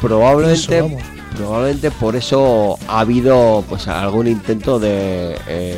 Probablemente, 0.00 0.78
Eso. 0.78 0.88
Probablemente 1.36 1.90
por 1.90 2.16
eso 2.16 2.78
ha 2.88 3.00
habido 3.00 3.64
pues 3.68 3.88
algún 3.88 4.26
intento 4.26 4.78
de 4.78 5.36
eh, 5.48 5.76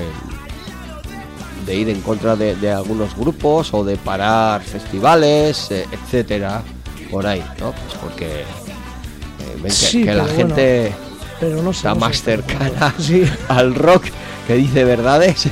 de 1.66 1.75
ir 1.76 1.88
en 1.88 2.00
contra 2.00 2.35
de, 2.37 2.56
de 2.56 2.73
algunos 2.73 3.14
grupos 3.16 3.73
o 3.73 3.85
de 3.85 3.97
parar 3.97 4.62
festivales, 4.62 5.71
eh, 5.71 5.87
etcétera, 5.92 6.62
por 7.11 7.25
ahí, 7.26 7.40
¿no? 7.61 7.71
Pues 7.73 7.94
porque 8.02 8.40
eh, 8.40 8.44
ven 9.56 9.62
que, 9.64 9.71
Sí, 9.71 10.02
que 10.04 10.14
la 10.14 10.25
gente 10.26 10.92
pero 11.38 11.62
no 11.62 11.71
está 11.71 11.94
más 11.94 12.23
cercana 12.23 12.94
Sí, 12.99 13.23
al 13.49 13.75
rock 13.75 14.04
que 14.47 14.54
dice 14.54 14.85
verdades. 14.85 15.49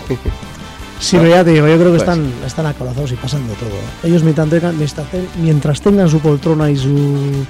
sí, 0.99 1.17
pero 1.17 1.29
ya 1.29 1.45
te 1.45 1.51
digo, 1.51 1.67
yo 1.69 1.75
creo 1.77 1.93
que 1.93 1.99
Pues. 1.99 2.03
están, 2.03 2.33
están 2.45 2.67
acorazados 2.67 3.13
y 3.13 3.17
pasan 3.17 3.47
de 3.47 3.55
todo. 3.55 3.71
Ellos 4.03 4.23
mientras 4.25 4.49
tengan, 4.51 4.77
mientras 4.79 5.11
ten- 5.11 5.29
mientras 5.37 5.81
tengan 5.81 6.09
su 6.09 6.19
poltrona 6.21 6.71
y 6.71 6.77
su, 6.77 7.45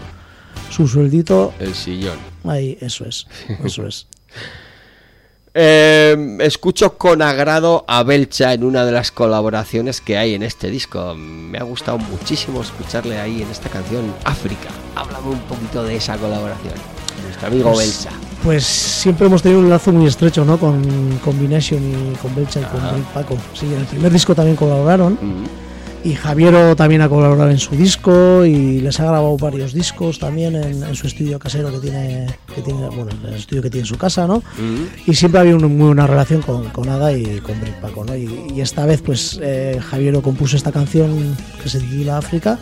su 0.70 0.88
sueldito, 0.88 1.52
El 1.58 1.74
sillón. 1.74 2.18
Ahí, 2.44 2.78
eso 2.80 3.04
es, 3.04 3.26
eso 3.64 3.86
es. 3.86 4.06
Eh, 5.52 6.36
escucho 6.42 6.96
con 6.96 7.22
agrado 7.22 7.84
a 7.88 8.04
Belcha 8.04 8.52
en 8.54 8.62
una 8.62 8.84
de 8.84 8.92
las 8.92 9.10
colaboraciones 9.10 10.00
que 10.00 10.16
hay 10.16 10.34
en 10.34 10.44
este 10.44 10.70
disco. 10.70 11.14
Me 11.16 11.58
ha 11.58 11.64
gustado 11.64 11.98
muchísimo 11.98 12.62
escucharle 12.62 13.18
ahí 13.18 13.42
en 13.42 13.50
esta 13.50 13.68
canción 13.68 14.14
África. 14.24 14.68
Háblame 14.94 15.30
un 15.30 15.40
poquito 15.40 15.82
de 15.82 15.96
esa 15.96 16.16
colaboración. 16.18 16.74
Nuestro 17.24 17.48
amigo 17.48 17.72
Pues- 17.72 18.04
Belcha. 18.04 18.16
Pues 18.44 18.64
siempre 18.64 19.26
hemos 19.26 19.42
tenido 19.42 19.60
un 19.60 19.68
lazo 19.68 19.92
muy 19.92 20.06
estrecho, 20.06 20.44
¿no? 20.44 20.56
Con 20.56 21.18
Combination 21.24 21.82
y 21.82 22.14
con 22.18 22.32
Belcha 22.34 22.60
y 22.60 22.64
con 22.64 22.80
Paco. 23.12 23.36
Sí, 23.52 23.66
en 23.66 23.80
el 23.80 23.86
primer 23.86 24.10
disco 24.12 24.34
también 24.36 24.56
colaboraron. 24.56 25.14
Mm, 25.20 25.44
Y 26.02 26.14
Javiero 26.14 26.74
también 26.76 27.02
ha 27.02 27.10
colaborado 27.10 27.50
en 27.50 27.58
su 27.58 27.76
disco 27.76 28.44
y 28.46 28.80
les 28.80 28.98
ha 29.00 29.04
grabado 29.04 29.36
varios 29.36 29.74
discos 29.74 30.18
también 30.18 30.56
en, 30.56 30.82
en 30.82 30.94
su 30.94 31.06
estudio 31.06 31.38
casero 31.38 31.70
que 31.70 31.78
tiene, 31.78 32.26
que 32.54 32.62
tiene, 32.62 32.88
bueno, 32.88 33.08
en 33.10 33.28
el 33.28 33.34
estudio 33.34 33.60
que 33.60 33.68
tiene 33.68 33.82
en 33.82 33.86
su 33.86 33.98
casa, 33.98 34.26
¿no? 34.26 34.38
mm. 34.38 35.10
Y 35.10 35.14
siempre 35.14 35.40
había 35.40 35.54
una 35.54 35.68
muy 35.68 35.88
buena 35.88 36.06
relación 36.06 36.40
con, 36.40 36.70
con 36.70 36.88
Ada 36.88 37.12
y 37.12 37.40
con 37.40 37.60
Rick 37.60 37.74
Paco, 37.80 38.06
¿no? 38.06 38.16
Y, 38.16 38.30
y 38.54 38.62
esta 38.62 38.86
vez, 38.86 39.02
pues, 39.02 39.38
eh, 39.42 39.78
Javiero 39.90 40.22
compuso 40.22 40.56
esta 40.56 40.72
canción 40.72 41.36
que 41.62 41.68
se 41.68 41.80
titula 41.80 42.16
África 42.16 42.58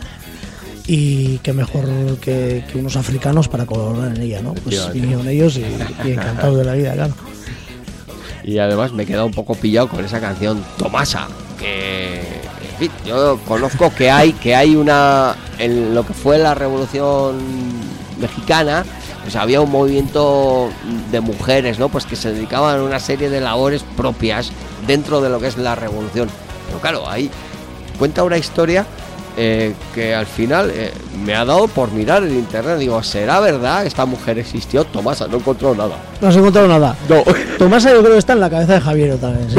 y 0.85 1.37
que 1.37 1.53
mejor 1.53 1.85
que, 2.19 2.65
que 2.69 2.77
unos 2.77 2.97
africanos 2.97 3.47
para 3.47 3.65
colaborar 3.65 4.17
en 4.17 4.21
ella, 4.21 4.41
¿no? 4.41 4.53
Pues 4.53 4.91
vinieron 4.91 5.25
ellos 5.29 5.57
y, 5.57 5.63
y 6.05 6.11
encantados 6.11 6.57
de 6.57 6.65
la 6.65 6.73
vida, 6.73 6.93
claro. 6.93 7.13
Y 8.43 8.57
además 8.57 8.91
me 8.91 9.03
he 9.03 9.05
quedado 9.05 9.27
un 9.27 9.33
poco 9.33 9.55
pillado 9.55 9.87
con 9.87 10.03
esa 10.03 10.19
canción 10.19 10.61
Tomasa. 10.77 11.27
Que 11.59 12.38
yo 13.05 13.39
conozco 13.47 13.93
que 13.93 14.09
hay, 14.09 14.33
que 14.33 14.55
hay 14.55 14.75
una. 14.75 15.35
En 15.57 15.93
lo 15.93 16.05
que 16.05 16.13
fue 16.13 16.37
la 16.37 16.55
revolución 16.55 17.37
mexicana, 18.19 18.85
pues 19.23 19.35
había 19.35 19.61
un 19.61 19.71
movimiento 19.71 20.69
de 21.11 21.19
mujeres, 21.19 21.79
¿no? 21.79 21.89
Pues 21.89 22.05
que 22.05 22.15
se 22.15 22.31
dedicaban 22.31 22.79
a 22.79 22.83
una 22.83 22.99
serie 22.99 23.29
de 23.29 23.41
labores 23.41 23.83
propias 23.97 24.51
dentro 24.87 25.21
de 25.21 25.29
lo 25.29 25.39
que 25.39 25.47
es 25.47 25.57
la 25.57 25.75
revolución. 25.75 26.29
Pero 26.67 26.79
claro, 26.79 27.09
ahí 27.09 27.29
cuenta 27.97 28.23
una 28.23 28.37
historia 28.37 28.85
eh, 29.37 29.73
que 29.93 30.13
al 30.13 30.25
final 30.25 30.71
eh, 30.73 30.91
me 31.23 31.35
ha 31.35 31.45
dado 31.45 31.67
por 31.67 31.91
mirar 31.91 32.23
en 32.23 32.35
internet. 32.35 32.77
Digo, 32.77 33.01
¿será 33.03 33.39
verdad 33.39 33.81
que 33.81 33.87
esta 33.87 34.05
mujer 34.05 34.39
existió? 34.39 34.83
Tomasa, 34.85 35.27
no 35.27 35.37
encontró 35.37 35.75
nada. 35.75 35.95
No 36.21 36.27
has 36.27 36.35
encontrado 36.35 36.67
nada. 36.67 36.95
No. 37.07 37.23
Tomasa 37.57 37.91
yo 37.91 38.01
creo 38.01 38.13
que 38.13 38.19
está 38.19 38.33
en 38.33 38.39
la 38.39 38.49
cabeza 38.49 38.73
de 38.73 38.81
Javiero 38.81 39.17
también, 39.17 39.49
sí. 39.49 39.57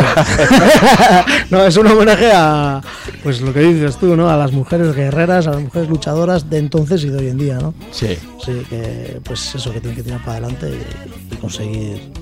no, 1.51 1.65
es 1.65 1.77
un 1.77 1.87
homenaje 1.87 2.31
a, 2.33 2.81
pues 3.23 3.41
lo 3.41 3.53
que 3.53 3.61
dices 3.61 3.97
tú, 3.97 4.17
¿no? 4.17 4.31
A 4.31 4.37
las 4.37 4.53
mujeres 4.53 4.95
guerreras, 4.95 5.47
a 5.47 5.53
las 5.53 5.63
mujeres 5.63 5.89
luchadoras 5.89 6.51
de 6.51 6.59
entonces 6.59 7.05
y 7.05 7.09
de 7.09 7.19
hoy 7.19 7.29
en 7.29 7.39
día, 7.39 7.59
¿no? 7.59 7.75
Sí. 7.91 8.19
Sí, 8.45 8.63
que 8.69 9.21
pues 9.25 9.55
eso, 9.55 9.73
que 9.73 9.81
tienen 9.81 9.97
que 9.97 10.03
tirar 10.03 10.21
para 10.21 10.39
adelante 10.39 10.69
y, 10.71 11.35
y 11.35 11.37
conseguir 11.39 12.20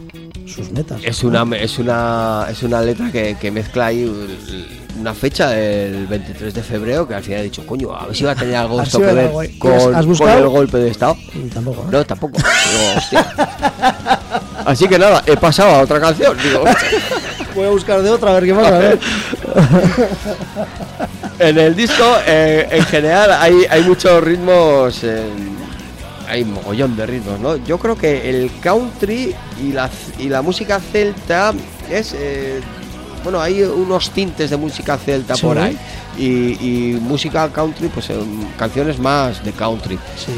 sus 0.48 0.70
metas. 0.72 1.00
Es 1.04 1.22
una, 1.24 1.44
es 1.56 1.78
una, 1.78 2.46
es 2.50 2.62
una 2.62 2.80
letra 2.82 3.10
que, 3.12 3.36
que 3.40 3.50
mezcla 3.50 3.86
ahí 3.86 4.10
una 4.98 5.14
fecha 5.14 5.50
del 5.50 6.06
23 6.08 6.52
de 6.54 6.62
febrero 6.62 7.06
que 7.06 7.14
al 7.14 7.22
final 7.22 7.40
he 7.40 7.44
dicho, 7.44 7.64
coño, 7.64 7.94
a 7.94 8.06
ver 8.06 8.16
si 8.16 8.24
va 8.24 8.32
a 8.32 8.34
tener 8.34 8.56
algo 8.56 8.80
esto 8.82 8.98
que 8.98 9.04
ver 9.06 9.30
con, 9.58 9.72
¿Has 9.72 9.92
con 10.00 10.06
buscado? 10.06 10.38
el 10.38 10.48
golpe 10.48 10.78
de 10.78 10.90
Estado. 10.90 11.16
Tampoco, 11.54 11.84
¿no? 11.84 11.90
No, 11.92 12.04
tampoco. 12.04 12.38
Digo. 12.38 13.22
Así 14.64 14.88
que 14.88 14.98
nada, 14.98 15.22
he 15.26 15.36
pasado 15.36 15.70
a 15.76 15.78
otra 15.82 16.00
canción. 16.00 16.36
Digo, 16.42 16.64
Voy 17.54 17.66
a 17.66 17.70
buscar 17.70 18.02
de 18.02 18.10
otra, 18.10 18.30
a 18.30 18.34
ver 18.34 18.44
qué 18.44 18.54
pasa, 18.54 18.76
a 18.76 18.78
ver. 18.78 18.98
en 21.38 21.58
el 21.58 21.74
disco, 21.74 22.04
eh, 22.26 22.68
en 22.70 22.84
general, 22.84 23.32
hay, 23.32 23.64
hay 23.70 23.82
muchos 23.82 24.22
ritmos. 24.22 25.02
en- 25.04 25.57
hay 26.28 26.44
mogollón 26.44 26.97
de 26.97 27.06
ritmos, 27.06 27.40
¿no? 27.40 27.56
Yo 27.56 27.78
creo 27.78 27.97
que 27.97 28.28
el 28.28 28.50
country 28.61 29.35
y 29.62 29.73
la, 29.73 29.88
y 30.18 30.28
la 30.28 30.42
música 30.42 30.78
celta 30.80 31.52
es. 31.90 32.14
eh, 32.16 32.61
bueno, 33.25 33.40
hay 33.40 33.62
unos 33.62 34.11
tintes 34.11 34.50
de 34.50 34.56
música 34.56 34.97
celta 34.97 35.35
Sí. 35.35 35.42
por 35.42 35.58
ahí. 35.58 35.76
Y, 36.16 36.25
y 36.94 36.99
música 37.00 37.49
country, 37.52 37.88
pues 37.88 38.11
em, 38.11 38.44
canciones 38.56 38.99
más 38.99 39.44
de 39.44 39.52
country. 39.52 39.99
Sí. 40.16 40.32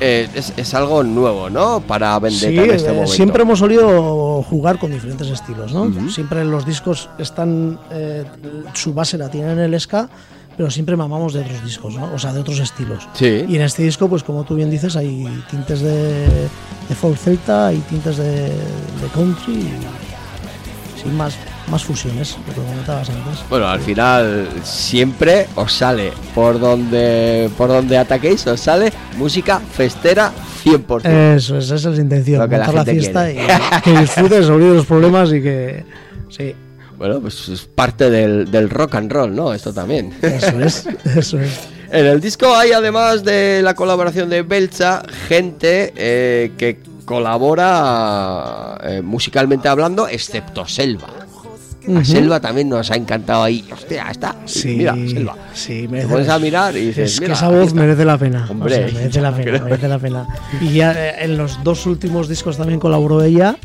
Eh, 0.00 0.28
es, 0.34 0.52
es 0.56 0.74
algo 0.74 1.02
nuevo, 1.04 1.48
¿no? 1.50 1.80
Para 1.80 2.18
Vendetta 2.18 2.48
Sí, 2.50 2.58
en 2.58 2.70
este 2.74 2.88
eh, 2.88 2.92
momento. 2.92 3.12
siempre 3.12 3.42
hemos 3.42 3.58
solido 3.60 4.42
jugar 4.42 4.78
con 4.78 4.90
diferentes 4.90 5.28
estilos, 5.28 5.72
¿no? 5.72 5.82
Ujú. 5.84 6.10
Siempre 6.10 6.44
los 6.44 6.66
discos 6.66 7.08
están, 7.18 7.78
eh, 7.92 8.24
su 8.72 8.92
base 8.92 9.16
la 9.18 9.28
tienen 9.30 9.52
en 9.58 9.72
el 9.72 9.80
ska, 9.80 10.08
pero 10.56 10.70
siempre 10.70 10.96
mamamos 10.96 11.32
de 11.34 11.40
otros 11.40 11.64
discos, 11.64 11.94
¿no? 11.94 12.12
O 12.14 12.18
sea, 12.18 12.32
de 12.32 12.40
otros 12.40 12.58
estilos. 12.60 13.08
Sí. 13.14 13.44
Y 13.48 13.56
en 13.56 13.62
este 13.62 13.82
disco, 13.82 14.08
pues 14.08 14.22
como 14.22 14.44
tú 14.44 14.54
bien 14.54 14.70
dices, 14.70 14.96
hay 14.96 15.26
tintes 15.50 15.80
de, 15.80 16.48
de 16.88 16.94
folk 16.94 17.16
celta, 17.16 17.68
hay 17.68 17.78
tintes 17.88 18.16
de, 18.16 18.48
de 18.48 19.08
country, 19.12 19.52
y, 19.52 21.00
sin 21.02 21.16
más, 21.16 21.36
más 21.70 21.84
fusiones, 21.84 22.36
lo 22.46 22.54
que 22.54 22.60
comentabas 22.60 23.10
antes. 23.10 23.44
Bueno, 23.50 23.66
al 23.68 23.80
final 23.80 24.48
siempre 24.62 25.46
os 25.56 25.72
sale 25.72 26.12
por 26.34 26.58
donde 26.60 27.50
por 27.56 27.68
donde 27.68 27.98
ataquéis, 27.98 28.46
os 28.46 28.60
sale 28.60 28.92
música 29.18 29.60
festera 29.60 30.32
100%. 30.64 31.36
Eso, 31.36 31.58
es, 31.58 31.70
esa 31.70 31.90
es 31.90 31.96
la 31.96 32.02
intención, 32.02 32.40
Lo 32.40 32.48
que 32.48 32.58
la 32.58 32.72
la, 32.72 32.84
fiesta 32.84 33.26
quiere. 33.30 33.42
y 33.44 33.80
que 33.82 33.98
disfrutes, 34.00 34.48
olvides 34.50 34.76
los 34.76 34.86
problemas 34.86 35.32
y 35.32 35.42
que... 35.42 35.84
Sí, 36.30 36.54
Bueno, 36.98 37.20
pues 37.20 37.48
es 37.48 37.62
parte 37.62 38.08
del, 38.10 38.50
del 38.50 38.70
rock 38.70 38.94
and 38.96 39.10
roll, 39.12 39.34
¿no? 39.34 39.52
Esto 39.52 39.72
también. 39.72 40.12
eso 40.22 40.60
es, 40.60 40.88
eso 41.16 41.40
es. 41.40 41.60
En 41.90 42.06
el 42.06 42.20
disco 42.20 42.52
hay, 42.56 42.72
además 42.72 43.22
de 43.22 43.60
la 43.62 43.74
colaboración 43.74 44.28
de 44.28 44.42
Belcha, 44.42 45.02
gente 45.28 45.92
eh, 45.94 46.50
que 46.58 46.80
colabora 47.04 48.78
eh, 48.82 49.00
musicalmente 49.02 49.68
hablando, 49.68 50.08
excepto 50.08 50.66
Selva. 50.66 51.06
A 51.86 51.90
Ujú. 51.90 52.04
Selva 52.04 52.40
también 52.40 52.68
nos 52.70 52.90
ha 52.90 52.96
encantado 52.96 53.42
ahí. 53.44 53.64
Hostia, 53.70 54.06
está. 54.10 54.34
Sí, 54.46 54.74
Mira, 54.78 54.94
Selva. 54.94 55.36
sí, 55.52 55.86
Te 55.86 56.06
pones 56.06 56.28
a 56.30 56.38
mirar 56.38 56.74
y 56.76 56.86
dices, 56.86 57.12
es 57.12 57.20
que 57.20 57.26
mira, 57.26 57.34
esa 57.34 57.48
voz 57.50 57.74
merece 57.74 58.04
la 58.06 58.16
pena. 58.18 58.46
Hombre, 58.50 58.86
o 58.86 58.88
sea, 58.88 58.98
merece 58.98 59.20
la 59.20 59.32
pena, 59.36 59.58
merece 59.62 59.88
la 59.88 59.98
pena. 59.98 60.26
Y 60.62 60.72
ya 60.72 60.92
eh, 60.92 61.14
en 61.24 61.36
los 61.36 61.62
dos 61.62 61.84
últimos 61.86 62.26
discos 62.28 62.56
también 62.56 62.80
colaboró 62.80 63.22
ella, 63.22 63.56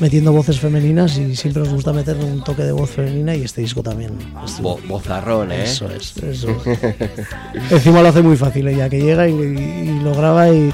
metiendo 0.00 0.32
voces 0.32 0.58
femeninas 0.60 1.16
y 1.18 1.34
siempre 1.36 1.62
nos 1.62 1.72
gusta 1.72 1.92
meter 1.92 2.16
un 2.16 2.42
toque 2.44 2.62
de 2.62 2.72
voz 2.72 2.90
femenina 2.90 3.34
y 3.34 3.42
este 3.42 3.60
disco 3.62 3.82
también. 3.82 4.12
Bo- 4.60 4.78
bozarrón, 4.86 5.52
¿eh? 5.52 5.64
Eso 5.64 5.88
es, 5.90 6.16
eso 6.18 6.48
es. 6.50 7.70
Encima 7.72 8.02
lo 8.02 8.08
hace 8.08 8.22
muy 8.22 8.36
fácil 8.36 8.68
ella, 8.68 8.88
que 8.88 9.00
llega 9.00 9.28
y, 9.28 9.32
y 9.32 10.00
lo 10.02 10.14
graba 10.14 10.48
y 10.50 10.72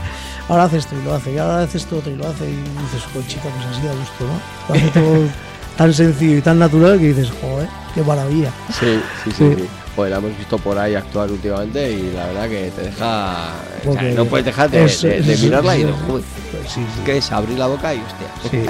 ahora 0.48 0.64
hace 0.64 0.78
esto 0.78 0.94
y 1.00 1.04
lo 1.04 1.14
hace, 1.14 1.32
y 1.32 1.38
ahora 1.38 1.62
hace 1.62 1.78
esto 1.78 1.98
otro 1.98 2.12
y 2.12 2.16
lo 2.16 2.26
hace 2.28 2.44
y 2.44 2.54
dices, 2.56 3.02
pues 3.12 3.26
chica, 3.28 3.42
pues 3.42 3.66
así 3.76 3.86
da 3.86 3.92
gusto, 3.94 4.24
¿no? 4.24 4.68
Lo 4.68 4.74
hace 4.74 4.88
todo 5.00 5.28
tan 5.76 5.94
sencillo 5.94 6.36
y 6.38 6.40
tan 6.42 6.58
natural 6.58 6.98
que 6.98 7.08
dices, 7.08 7.28
joder. 7.40 7.68
qué 7.94 8.02
maravilla. 8.02 8.50
Sí, 8.70 9.00
sí, 9.24 9.30
sí. 9.30 9.32
Sí. 9.36 9.54
sí. 9.58 9.68
Pues 9.94 10.10
la 10.10 10.16
hemos 10.16 10.36
visto 10.38 10.56
por 10.58 10.78
ahí 10.78 10.94
actuar 10.94 11.30
últimamente 11.30 11.90
y 11.92 12.12
la 12.12 12.26
verdad 12.26 12.48
que 12.48 12.70
te 12.74 12.82
deja. 12.82 12.96
o 12.96 12.98
sea, 13.02 13.54
Porque 13.84 14.12
no 14.12 14.24
puedes 14.24 14.46
dejar 14.46 14.70
de, 14.70 14.84
es- 14.84 15.02
de- 15.02 15.20
de 15.20 15.32
es- 15.34 15.42
mirarla 15.42 15.76
y 15.76 15.84
no. 15.84 15.92
joder, 16.06 16.24
Pues 16.50 16.72
sí, 16.72 16.80
es 16.98 17.04
que 17.04 17.16
es 17.18 17.30
abrir 17.30 17.58
la 17.58 17.66
boca 17.66 17.94
y 17.94 18.00
hostia. 18.00 18.28
sí. 18.50 18.64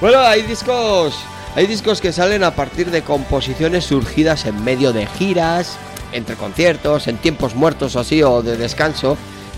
Bueno, 0.00 0.18
hay 0.20 0.42
discos. 0.42 1.14
Hay 1.54 1.66
discos 1.66 2.00
que 2.00 2.12
salen 2.12 2.42
a 2.44 2.52
partir 2.52 2.90
de 2.90 3.02
composiciones 3.02 3.84
surgidas 3.84 4.46
en 4.46 4.62
medio 4.64 4.92
de 4.92 5.06
giras, 5.06 5.76
entre 6.12 6.36
conciertos, 6.36 7.06
en 7.08 7.18
tiempos 7.18 7.54
muertos 7.54 7.96
o 7.96 8.00
así, 8.00 8.22
o 8.22 8.40
de 8.42 8.56
descanso. 8.56 9.16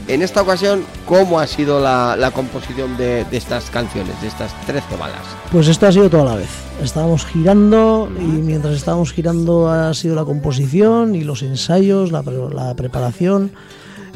En 0.09 0.21
esta 0.21 0.43
ocasión, 0.43 0.83
¿cómo 1.07 1.39
ha 1.39 1.47
sido 1.47 1.81
la, 1.81 2.17
la 2.17 2.31
composición 2.33 2.97
de, 2.97 3.25
de 3.25 3.37
estas 3.37 3.71
canciones, 3.71 4.21
de 4.21 4.29
estas 4.29 4.53
13 4.67 4.97
balas? 4.97 5.21
Pues 5.51 5.69
esto 5.69 5.87
ha 5.87 5.93
sido 5.93 6.11
toda 6.11 6.25
la 6.25 6.35
vez. 6.37 6.51
Estábamos 6.83 7.25
girando 7.25 8.11
y 8.19 8.23
mientras 8.25 8.75
estábamos 8.75 9.13
girando 9.13 9.71
ha 9.71 9.95
sido 9.95 10.15
la 10.17 10.25
composición 10.25 11.15
y 11.15 11.23
los 11.23 11.43
ensayos, 11.43 12.11
la, 12.11 12.23
pre- 12.23 12.51
la 12.53 12.75
preparación. 12.75 13.53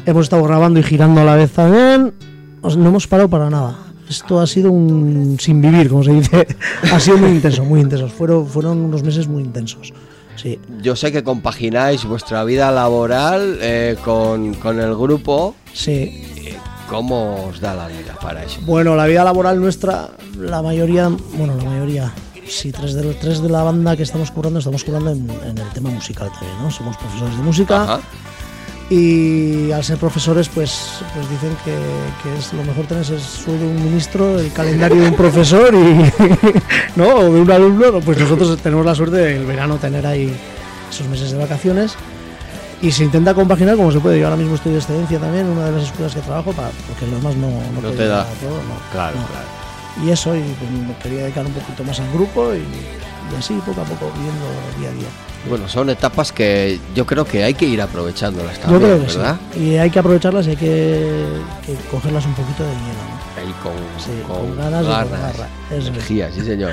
Hemos 0.05 0.23
estado 0.25 0.43
grabando 0.43 0.79
y 0.79 0.83
girando 0.83 1.21
a 1.21 1.23
la 1.23 1.35
vez 1.35 1.51
también. 1.51 2.13
O 2.61 2.69
sea, 2.69 2.79
no 2.79 2.89
hemos 2.89 3.07
parado 3.07 3.29
para 3.29 3.49
nada. 3.49 3.77
Esto 4.09 4.39
ha 4.39 4.47
sido 4.47 4.71
un 4.71 5.37
sin 5.39 5.61
vivir, 5.61 5.89
como 5.89 6.03
se 6.03 6.11
dice. 6.13 6.47
ha 6.93 6.99
sido 6.99 7.17
muy 7.17 7.29
intenso, 7.31 7.63
muy 7.63 7.79
intenso. 7.81 8.07
Fueron, 8.09 8.45
fueron 8.45 8.77
unos 8.79 9.03
meses 9.03 9.27
muy 9.27 9.41
intensos. 9.43 9.93
Sí. 10.37 10.59
Yo 10.81 10.95
sé 10.95 11.11
que 11.11 11.23
compagináis 11.23 12.05
vuestra 12.05 12.43
vida 12.43 12.71
laboral 12.71 13.57
eh, 13.61 13.97
con, 14.05 14.53
con 14.55 14.79
el 14.79 14.95
grupo. 14.95 15.55
Sí, 15.73 16.23
¿Cómo 16.89 17.47
os 17.47 17.59
da 17.59 17.75
la 17.75 17.87
vida 17.87 18.15
para 18.21 18.43
eso? 18.45 18.61
Bueno, 18.61 18.95
la 18.95 19.05
vida 19.07 19.23
laboral 19.25 19.59
nuestra, 19.59 20.09
la 20.39 20.61
mayoría, 20.61 21.09
bueno, 21.33 21.55
la 21.57 21.63
mayoría, 21.65 22.13
sí, 22.47 22.71
tres 22.71 22.93
de 22.93 23.03
los 23.03 23.19
tres 23.19 23.41
de 23.41 23.49
la 23.49 23.61
banda 23.63 23.97
que 23.97 24.03
estamos 24.03 24.31
currando, 24.31 24.59
estamos 24.59 24.85
currando 24.85 25.11
en, 25.11 25.29
en 25.29 25.57
el 25.57 25.67
tema 25.73 25.89
musical 25.89 26.31
también, 26.31 26.63
¿no? 26.63 26.71
Somos 26.71 26.95
profesores 26.95 27.35
de 27.35 27.43
música 27.43 27.83
Ajá. 27.83 27.99
Y 28.89 29.71
al 29.71 29.83
ser 29.83 29.97
profesores, 29.97 30.47
pues, 30.47 31.01
pues 31.13 31.29
dicen 31.29 31.55
que, 31.65 31.75
que 32.23 32.37
es 32.37 32.53
lo 32.53 32.63
mejor 32.63 32.85
tener 32.85 33.05
el 33.05 33.19
sueldo 33.19 33.65
de 33.65 33.71
un 33.71 33.83
ministro, 33.83 34.39
el 34.39 34.51
calendario 34.53 35.01
de 35.01 35.09
un 35.09 35.15
profesor 35.15 35.73
y, 35.73 36.11
¿no? 36.95 37.15
O 37.15 37.33
de 37.33 37.41
un 37.41 37.51
alumno, 37.51 37.91
¿no? 37.91 37.99
pues 37.99 38.17
nosotros 38.17 38.57
tenemos 38.59 38.85
la 38.85 38.95
suerte 38.95 39.17
de 39.17 39.35
el 39.37 39.45
verano 39.45 39.75
tener 39.77 40.07
ahí 40.07 40.33
esos 40.89 41.07
meses 41.07 41.31
de 41.31 41.37
vacaciones. 41.37 41.95
Y 42.79 42.91
se 42.91 43.03
intenta 43.03 43.33
compaginar 43.33 43.75
como 43.75 43.91
se 43.91 43.99
puede. 43.99 44.19
Yo 44.19 44.25
ahora 44.25 44.37
mismo 44.37 44.53
estoy 44.53 44.73
de 44.73 44.77
excedencia 44.77 45.19
también 45.19 45.47
en 45.47 45.53
una 45.53 45.65
de 45.65 45.71
las 45.71 45.85
escuelas 45.85 46.13
que 46.13 46.21
trabajo, 46.21 46.53
para, 46.53 46.69
porque 46.87 47.07
lo 47.07 47.17
demás 47.17 47.35
no, 47.35 47.49
no, 47.49 47.81
No 47.81 47.89
te 47.89 48.05
da. 48.05 48.23
todo, 48.39 48.51
no. 48.51 48.75
Claro, 48.91 49.17
claro. 49.17 50.05
Y 50.05 50.11
eso, 50.11 50.35
y 50.35 50.41
pues, 50.41 50.69
me 50.71 50.95
quería 51.01 51.23
dedicar 51.23 51.43
un 51.43 51.53
poquito 51.53 51.83
más 51.83 51.99
al 51.99 52.11
grupo 52.13 52.53
y, 52.53 52.61
y 53.33 53.35
así 53.37 53.53
poco 53.65 53.81
a 53.81 53.83
poco 53.83 54.11
viviendo 54.15 54.45
día 54.79 54.89
a 54.89 54.93
día. 54.93 55.07
Bueno, 55.49 55.67
son 55.69 55.89
etapas 55.89 56.31
que 56.31 56.79
yo 56.95 57.05
creo 57.05 57.23
que 57.23 57.43
hay 57.43 57.53
que 57.53 57.65
ir 57.65 57.81
aprovechándolas 57.81 58.55
Yo 58.55 58.61
también, 58.63 58.81
creo 58.81 58.99
que 59.07 59.13
¿verdad? 59.17 59.37
sí. 59.53 59.59
Y 59.63 59.77
hay 59.77 59.89
que 59.89 59.99
aprovecharlas 59.99 60.47
y 60.47 60.49
hay 60.51 60.55
que, 60.57 61.25
que 61.65 61.75
cogerlas 61.89 62.25
un 62.25 62.33
poquito 62.33 62.63
de 62.63 62.69
lleno. 62.69 62.83
¿no? 62.83 63.41
Ahí 63.41 63.53
con, 63.63 63.73
Sí, 64.03 64.21
con 64.27 64.37
con 64.47 64.57
ganas 64.57 64.83
y 64.83 64.87
con 64.87 65.11
garra. 65.21 65.47
Energía, 65.71 66.31
sí 66.33 66.41
señor. 66.41 66.71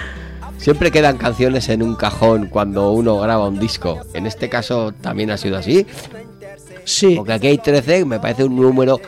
Siempre 0.58 0.90
quedan 0.90 1.18
canciones 1.18 1.68
en 1.68 1.82
un 1.82 1.94
cajón 1.94 2.46
cuando 2.46 2.90
uno 2.92 3.18
graba 3.18 3.48
un 3.48 3.58
disco. 3.60 4.00
En 4.14 4.26
este 4.26 4.48
caso 4.48 4.92
también 4.92 5.30
ha 5.30 5.36
sido 5.36 5.58
así. 5.58 5.86
Sí, 6.84 7.14
Porque 7.16 7.32
aquí 7.34 7.46
hay 7.48 7.58
13, 7.58 8.04
me 8.04 8.18
parece 8.20 8.44
un 8.44 8.56
número 8.56 9.00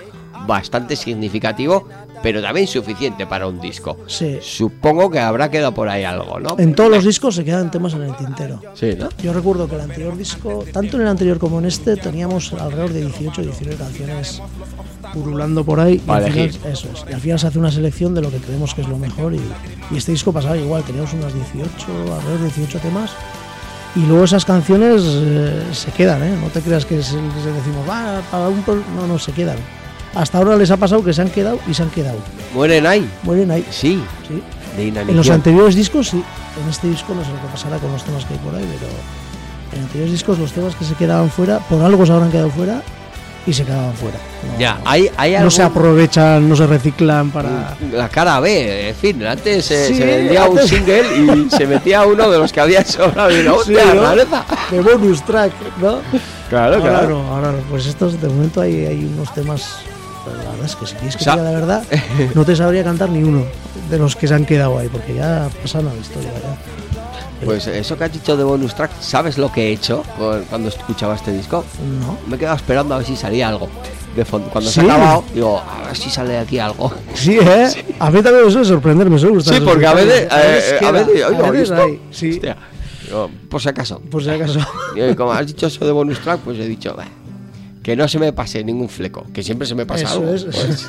bastante 0.46 0.96
significativo, 0.96 1.88
pero 2.22 2.42
también 2.42 2.66
suficiente 2.66 3.26
para 3.26 3.46
un 3.46 3.60
disco. 3.60 3.96
sí. 4.06 4.38
Supongo 4.40 5.10
que 5.10 5.18
habrá 5.18 5.50
quedado 5.50 5.72
por 5.72 5.88
ahí 5.88 6.04
algo, 6.04 6.38
¿no? 6.40 6.56
En 6.58 6.74
todos 6.74 6.90
los 6.90 7.04
discos 7.04 7.34
se 7.34 7.44
quedan 7.44 7.70
temas 7.70 7.94
en 7.94 8.02
el 8.02 8.16
tintero. 8.16 8.60
Sí, 8.74 8.94
¿no? 8.98 9.08
Yo 9.22 9.32
recuerdo 9.32 9.68
que 9.68 9.74
el 9.74 9.82
anterior 9.82 10.16
disco, 10.16 10.64
tanto 10.72 10.96
en 10.96 11.02
el 11.02 11.08
anterior 11.08 11.38
como 11.38 11.58
en 11.58 11.66
este, 11.66 11.96
teníamos 11.96 12.52
alrededor 12.52 12.92
de 12.92 13.00
18 13.02 13.42
19 13.42 13.76
canciones 13.76 14.42
purulando 15.12 15.64
por 15.64 15.80
ahí. 15.80 15.94
Y 15.94 15.98
Para 15.98 16.26
al 16.26 16.32
final, 16.32 16.48
eso 16.48 16.88
es. 16.92 17.04
Y 17.08 17.12
al 17.12 17.20
final 17.20 17.38
se 17.38 17.46
hace 17.46 17.58
una 17.58 17.70
selección 17.70 18.14
de 18.14 18.22
lo 18.22 18.30
que 18.30 18.38
creemos 18.38 18.74
que 18.74 18.82
es 18.82 18.88
lo 18.88 18.98
mejor. 18.98 19.34
Y, 19.34 19.40
y 19.90 19.96
este 19.96 20.12
disco 20.12 20.32
pasaba 20.32 20.56
igual, 20.56 20.82
teníamos 20.82 21.12
unas 21.14 21.32
18, 21.32 21.64
alrededor 22.14 22.38
de 22.38 22.44
18 22.44 22.78
temas. 22.80 23.10
Y 23.94 24.00
luego 24.00 24.24
esas 24.24 24.44
canciones 24.44 25.02
eh, 25.06 25.62
se 25.72 25.90
quedan, 25.92 26.22
¿eh? 26.22 26.36
No 26.42 26.48
te 26.48 26.60
creas 26.60 26.84
que 26.84 27.02
se, 27.02 27.14
que 27.16 27.42
se 27.42 27.50
decimos, 27.52 27.88
va, 27.88 28.20
para 28.30 28.48
un. 28.48 28.62
pro-". 28.62 28.82
No, 28.94 29.06
no, 29.06 29.18
se 29.18 29.32
quedan. 29.32 29.56
Hasta 30.16 30.38
ahora 30.38 30.56
les 30.56 30.70
ha 30.70 30.76
pasado 30.78 31.04
que 31.04 31.12
se 31.12 31.20
han 31.22 31.28
quedado 31.30 31.58
y 31.68 31.74
se 31.74 31.82
han 31.82 31.90
quedado. 31.90 32.18
¿Mueren 32.54 32.86
ahí? 32.86 33.08
Mueren 33.22 33.50
ahí, 33.50 33.64
Sí, 33.70 34.02
sí. 34.26 34.42
de. 34.76 34.88
En 34.88 35.16
los 35.16 35.28
anteriores 35.30 35.74
discos 35.74 36.08
sí. 36.08 36.22
En 36.62 36.68
este 36.70 36.88
disco 36.88 37.14
no 37.14 37.22
sé 37.22 37.30
lo 37.30 37.36
que 37.42 37.48
pasará 37.52 37.76
con 37.78 37.92
los 37.92 38.02
temas 38.02 38.24
que 38.24 38.32
hay 38.34 38.40
por 38.40 38.54
ahí, 38.54 38.64
pero 38.80 38.90
en 39.76 39.82
anteriores 39.82 40.12
discos 40.12 40.38
los 40.38 40.52
temas 40.52 40.74
que 40.74 40.84
se 40.86 40.94
quedaban 40.94 41.28
fuera, 41.30 41.58
por 41.58 41.82
algo 41.82 42.06
se 42.06 42.12
habrán 42.12 42.30
quedado 42.32 42.48
fuera 42.50 42.80
y 43.46 43.52
se 43.52 43.64
quedaban 43.64 43.92
fuera. 43.94 44.16
No, 44.52 44.58
Ya, 44.58 44.80
hay, 44.86 45.10
hay 45.18 45.36
no 45.38 45.50
se 45.50 45.62
aprovechan, 45.62 46.48
no 46.48 46.56
se 46.56 46.66
reciclan 46.66 47.30
para. 47.30 47.76
La 47.92 48.08
cara 48.08 48.40
B, 48.40 48.88
en 48.88 48.94
fin, 48.96 49.22
antes 49.26 49.70
eh, 49.70 49.88
Sí, 49.88 49.94
se 49.96 50.04
vendía 50.06 50.46
un 50.46 50.58
single 50.66 51.02
y 51.46 51.50
se 51.50 51.66
metía 51.66 52.04
uno 52.06 52.30
de 52.30 52.38
los 52.38 52.52
que 52.52 52.60
había 52.60 52.82
sobrado 52.84 53.38
y 53.38 53.42
no, 53.44 53.62
Sí. 53.62 53.74
De 53.74 54.80
bonus 54.80 55.22
track, 55.26 55.52
¿no? 55.80 55.98
Claro, 56.48 56.76
ahora 56.76 56.88
claro. 56.90 57.08
no, 57.22 57.34
ahora 57.34 57.52
no. 57.52 57.58
Pues 57.68 57.84
estos 57.86 58.18
de 58.20 58.28
momento 58.28 58.62
hay, 58.62 58.86
hay 58.86 59.04
unos 59.04 59.32
temas. 59.34 59.76
Pero 60.26 60.36
la 60.42 60.50
verdad 60.50 60.66
es 60.66 60.76
que 60.76 60.86
si 60.86 60.94
quieres 60.96 61.16
que 61.16 61.22
O 61.22 61.24
sea- 61.24 61.34
te 61.34 61.40
diga 61.40 61.52
la 61.52 61.58
verdad, 61.60 61.84
no 62.34 62.44
te 62.44 62.54
sabría 62.56 62.84
cantar 62.84 63.08
ni 63.10 63.22
uno 63.22 63.44
de 63.90 63.98
los 63.98 64.14
que 64.16 64.26
se 64.28 64.34
han 64.34 64.44
quedado 64.44 64.76
ahí, 64.78 64.88
porque 64.88 65.14
ya 65.14 65.48
pasan 65.62 65.86
a 65.88 65.94
la 65.94 66.00
historia. 66.00 66.30
ya. 66.34 66.56
Pues 67.44 67.66
eso 67.66 67.96
que 67.98 68.04
has 68.04 68.12
dicho 68.12 68.36
de 68.36 68.44
bonus 68.44 68.74
track, 68.74 68.90
¿sabes 69.00 69.36
lo 69.36 69.52
que 69.52 69.68
he 69.68 69.72
hecho 69.72 70.02
cuando 70.48 70.68
escuchaba 70.68 71.14
este 71.14 71.32
disco? 71.32 71.64
No. 72.00 72.16
Me 72.26 72.36
he 72.36 72.38
quedado 72.38 72.56
esperando 72.56 72.94
a 72.94 72.98
ver 72.98 73.06
si 73.06 73.14
salía 73.14 73.48
algo 73.48 73.68
de 74.16 74.24
fondo. 74.24 74.48
Cuando 74.48 74.70
se 74.70 74.80
¿Sí? 74.80 74.88
ha 74.88 74.94
acabado, 74.94 75.24
digo, 75.34 75.60
a 75.60 75.86
ver 75.88 75.96
si 75.96 76.08
sale 76.08 76.30
de 76.32 76.38
aquí 76.38 76.58
algo. 76.58 76.90
Sí, 77.14 77.38
¿eh? 77.38 77.68
A 77.98 78.10
mí 78.10 78.22
también 78.22 78.46
me 78.46 78.50
suele 78.50 78.66
sorprender, 78.66 79.10
me 79.10 79.18
suele 79.18 79.34
gustar. 79.34 79.54
Sí, 79.58 79.60
porque 79.62 79.86
a 79.86 79.92
veces, 79.92 80.20
detalles. 80.22 80.64
eh, 80.80 80.86
a 80.86 80.90
veces, 80.92 81.24
oigo, 81.26 81.44
a 81.44 81.50
veces 81.50 81.70
¿esto? 81.70 81.82
hay, 81.82 82.00
sí, 82.10 82.30
Hostia. 82.32 82.56
Digo, 83.04 83.30
por 83.50 83.60
si 83.60 83.68
acaso. 83.68 84.00
por 84.00 84.24
si 84.24 84.30
acaso. 84.30 84.58
Y 84.96 85.14
como 85.14 85.32
has 85.32 85.46
dicho 85.46 85.66
eso 85.66 85.84
de 85.84 85.92
bonus 85.92 86.18
track, 86.20 86.40
pues 86.40 86.58
he 86.58 86.66
dicho, 86.66 86.94
"Bah, 86.96 87.04
que 87.86 87.94
no 87.94 88.08
se 88.08 88.18
me 88.18 88.32
pase 88.32 88.64
ningún 88.64 88.88
fleco, 88.88 89.24
que 89.32 89.44
siempre 89.44 89.64
se 89.64 89.76
me 89.76 89.86
pasa 89.86 90.06
Eso 90.06 90.18
algo. 90.18 90.34
es. 90.34 90.44
Pues, 90.44 90.88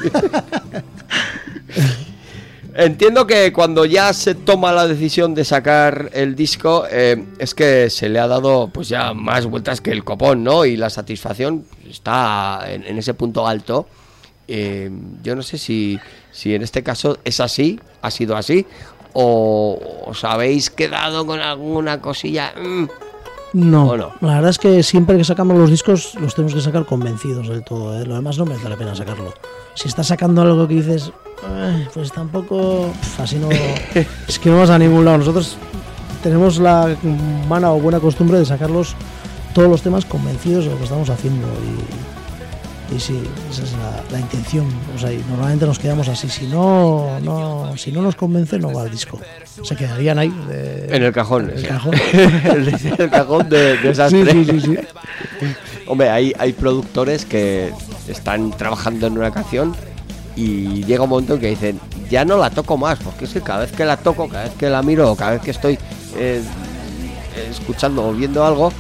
Entiendo 2.73 3.27
que 3.27 3.53
cuando 3.53 3.85
ya 3.85 4.11
se 4.13 4.33
toma 4.33 4.71
la 4.71 4.87
decisión 4.87 5.35
de 5.35 5.45
sacar 5.45 6.09
el 6.13 6.35
disco, 6.35 6.85
eh, 6.89 7.23
es 7.37 7.53
que 7.53 7.91
se 7.91 8.09
le 8.09 8.17
ha 8.17 8.27
dado 8.27 8.71
pues 8.73 8.89
ya 8.89 9.13
más 9.13 9.45
vueltas 9.45 9.79
que 9.79 9.91
el 9.91 10.03
copón, 10.03 10.43
¿no? 10.43 10.65
Y 10.65 10.75
la 10.75 10.89
satisfacción 10.89 11.65
está 11.87 12.65
en, 12.67 12.83
en 12.83 12.97
ese 12.97 13.13
punto 13.13 13.45
alto. 13.45 13.87
Eh, 14.47 14.89
yo 15.21 15.35
no 15.35 15.43
sé 15.43 15.59
si, 15.59 15.99
si 16.31 16.55
en 16.55 16.63
este 16.63 16.81
caso 16.81 17.19
es 17.23 17.39
así, 17.39 17.79
ha 18.01 18.09
sido 18.09 18.35
así, 18.35 18.65
o 19.13 19.79
os 20.07 20.23
habéis 20.23 20.71
quedado 20.71 21.27
con 21.27 21.41
alguna 21.41 22.01
cosilla. 22.01 22.55
mm, 22.59 22.85
No, 23.53 23.95
la 23.95 24.09
verdad 24.21 24.49
es 24.49 24.57
que 24.57 24.83
siempre 24.83 25.17
que 25.17 25.23
sacamos 25.23 25.57
los 25.57 25.69
discos 25.69 26.15
los 26.15 26.35
tenemos 26.35 26.53
que 26.53 26.61
sacar 26.61 26.85
convencidos 26.85 27.47
del 27.47 27.63
todo. 27.63 27.99
¿eh? 27.99 28.05
Lo 28.05 28.15
demás 28.15 28.37
no 28.37 28.45
merece 28.45 28.69
la 28.69 28.75
pena 28.75 28.95
sacarlo. 28.95 29.33
Si 29.73 29.87
estás 29.87 30.07
sacando 30.07 30.41
algo 30.41 30.67
que 30.67 30.75
dices, 30.75 31.11
"Ay, 31.47 31.87
pues 31.93 32.11
tampoco, 32.11 32.91
así 33.17 33.37
no, 33.37 33.49
es 34.27 34.39
que 34.39 34.49
no 34.49 34.57
vas 34.57 34.69
a 34.69 34.77
ningún 34.77 35.05
lado. 35.05 35.19
Nosotros 35.19 35.57
tenemos 36.23 36.59
la 36.59 36.95
mala 37.47 37.71
o 37.71 37.79
buena 37.79 37.99
costumbre 37.99 38.37
de 38.39 38.45
sacarlos 38.45 38.95
todos 39.53 39.69
los 39.69 39.81
temas 39.81 40.05
convencidos 40.05 40.65
de 40.65 40.71
lo 40.71 40.77
que 40.77 40.83
estamos 40.83 41.09
haciendo 41.09 41.47
y, 41.47 42.16
y 42.95 42.99
sí, 42.99 43.21
esa 43.51 43.63
es 43.63 43.71
la, 43.73 44.01
la 44.11 44.19
intención. 44.19 44.65
O 44.95 44.99
sea, 44.99 45.11
y 45.11 45.17
normalmente 45.29 45.65
nos 45.65 45.77
quedamos 45.79 46.07
así. 46.07 46.29
Si 46.29 46.47
no, 46.47 47.19
no, 47.21 47.75
si 47.77 47.91
no 47.91 48.01
nos 48.01 48.15
convence, 48.15 48.57
no 48.59 48.71
va 48.73 48.83
al 48.83 48.91
disco. 48.91 49.19
Se 49.63 49.75
quedarían 49.75 50.19
ahí. 50.19 50.29
de- 50.47 50.95
En 50.95 51.03
el 51.03 51.11
cajón. 51.11 51.49
En 51.49 51.57
el 51.57 51.67
cajón. 51.67 51.93
el, 52.13 53.09
cajón 53.09 53.49
de, 53.49 53.77
de 53.77 53.89
esas 53.91 54.11
Sí, 54.11 54.21
tres. 54.23 54.33
sí, 54.47 54.59
sí, 54.61 54.61
sí. 54.61 54.77
Hombre, 55.87 56.09
hay, 56.09 56.33
hay 56.37 56.53
productores 56.53 57.25
que 57.25 57.71
están 58.07 58.51
trabajando 58.51 59.07
en 59.07 59.17
una 59.17 59.31
canción 59.31 59.75
y 60.35 60.83
llega 60.85 61.03
un 61.03 61.09
momento 61.09 61.33
en 61.35 61.39
que 61.39 61.47
dicen, 61.47 61.79
ya 62.09 62.23
no 62.25 62.37
la 62.37 62.49
toco 62.49 62.77
más, 62.77 62.99
porque 62.99 63.25
es 63.25 63.31
que 63.33 63.41
cada 63.41 63.59
vez 63.61 63.71
que 63.71 63.85
la 63.85 63.97
toco, 63.97 64.27
cada 64.29 64.43
vez 64.45 64.53
que 64.53 64.69
la 64.69 64.81
miro, 64.83 65.15
cada 65.15 65.31
vez 65.31 65.41
que 65.41 65.51
estoy 65.51 65.77
eh, 66.17 66.41
escuchando 67.49 68.07
o 68.07 68.13
viendo 68.13 68.45
algo, 68.45 68.71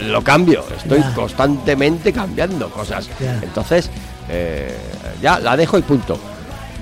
lo 0.00 0.22
cambio. 0.22 0.64
Estoy 0.76 1.00
Ya. 1.00 1.14
constantemente 1.14 2.12
cambiando 2.12 2.70
cosas. 2.70 3.08
Ya. 3.20 3.38
Entonces, 3.42 3.90
eh, 4.28 4.76
ya 5.20 5.38
la 5.38 5.56
dejo 5.56 5.78
y 5.78 5.82
punto. 5.82 6.18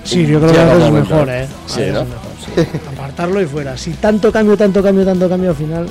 Sí, 0.04 0.26
yo 0.26 0.40
creo 0.40 0.52
que 0.52 0.84
es 0.86 0.90
mejor, 0.92 1.28
¿eh? 1.28 1.46
Mejor, 1.78 2.06
sí. 2.54 2.62
Apartarlo 2.94 3.40
y 3.40 3.46
fuera. 3.46 3.76
Si 3.76 3.92
tanto 3.94 4.32
cambio, 4.32 4.56
tanto 4.56 4.82
cambio, 4.82 5.04
tanto 5.04 5.28
cambio, 5.28 5.50
al 5.50 5.56
final 5.56 5.86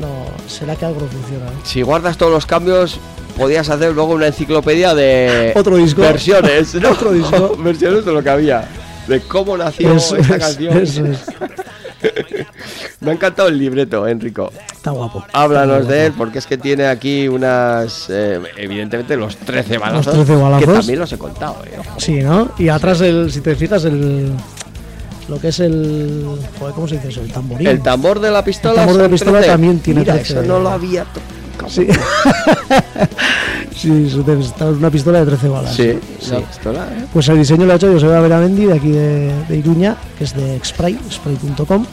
no 0.00 0.26
será 0.48 0.74
que 0.76 0.84
algo 0.86 1.00
funciona. 1.00 1.46
¿eh? 1.46 1.54
Si 1.64 1.82
guardas 1.82 2.16
todos 2.16 2.32
los 2.32 2.46
cambios, 2.46 2.98
podías 3.36 3.68
hacer 3.68 3.92
luego 3.92 4.14
una 4.14 4.26
enciclopedia 4.26 4.94
de 4.94 5.52
Otro 5.56 5.76
disco. 5.76 6.00
versiones, 6.02 6.74
¿no? 6.74 6.90
Otro 6.90 7.12
disco. 7.12 7.56
versiones 7.58 8.04
de 8.04 8.12
lo 8.12 8.22
que 8.22 8.30
había, 8.30 8.66
de 9.06 9.20
cómo 9.20 9.56
nació 9.56 9.92
Eso 9.94 10.16
esta 10.16 10.36
es, 10.36 10.42
canción. 10.44 10.76
eso 10.78 11.06
es. 11.06 11.20
Me 13.00 13.10
ha 13.10 13.14
encantado 13.14 13.48
el 13.48 13.58
libreto, 13.58 14.06
Enrico. 14.06 14.52
Está 14.72 14.90
guapo. 14.90 15.24
Háblanos 15.32 15.82
Está 15.82 15.92
de 15.92 16.06
él, 16.06 16.12
porque 16.16 16.38
es 16.38 16.46
que 16.46 16.58
tiene 16.58 16.86
aquí 16.86 17.28
unas. 17.28 18.06
eh, 18.08 18.40
evidentemente, 18.56 19.16
los 19.16 19.36
13 19.36 19.78
balazos. 19.78 20.12
13 20.14 20.34
balazos. 20.36 20.66
Que 20.66 20.72
también 20.72 20.98
los 20.98 21.12
he 21.12 21.18
contado, 21.18 21.56
eh. 21.64 21.78
Sí, 21.98 22.14
¿no? 22.20 22.50
Y 22.58 22.68
atrás, 22.68 23.00
el, 23.00 23.30
si 23.32 23.40
te 23.40 23.54
fijas, 23.56 23.84
el 23.84 24.32
lo 25.28 25.40
que 25.40 25.48
es 25.48 25.60
el. 25.60 26.24
Joder, 26.58 26.74
¿cómo 26.74 26.86
se 26.86 26.96
dice 26.96 27.08
eso? 27.08 27.20
El 27.20 27.32
tamborín. 27.32 27.66
El 27.66 27.82
tambor 27.82 28.20
de 28.20 28.30
la 28.30 28.44
pistola. 28.44 28.82
El 28.82 28.86
tambor 28.86 28.96
de 28.96 29.02
la 29.02 29.08
pistola 29.08 29.38
13. 29.38 29.50
también 29.50 29.78
tiene 29.80 30.00
Mira, 30.00 30.14
13. 30.14 30.32
eso 30.32 30.42
no 30.42 30.60
lo 30.60 30.70
había. 30.70 31.04
Sí. 31.68 31.88
sí, 33.76 33.90
una 34.80 34.90
pistola 34.90 35.20
de 35.20 35.26
13 35.26 35.48
balas. 35.48 35.74
Sí, 35.74 35.98
Sí. 36.20 36.30
la 36.32 36.40
pistola, 36.40 36.88
¿eh? 36.92 37.04
Pues 37.12 37.28
el 37.28 37.38
diseño 37.38 37.66
lo 37.66 37.72
ha 37.72 37.76
hecho 37.76 37.92
Joseba 37.92 38.20
Beramendi 38.20 38.64
de 38.66 38.72
aquí 38.74 38.90
de, 38.90 39.32
de 39.48 39.56
Iruña, 39.56 39.96
que 40.18 40.24
es 40.24 40.34
de 40.34 40.58
Spray, 40.64 40.98
spray.com. 41.10 41.84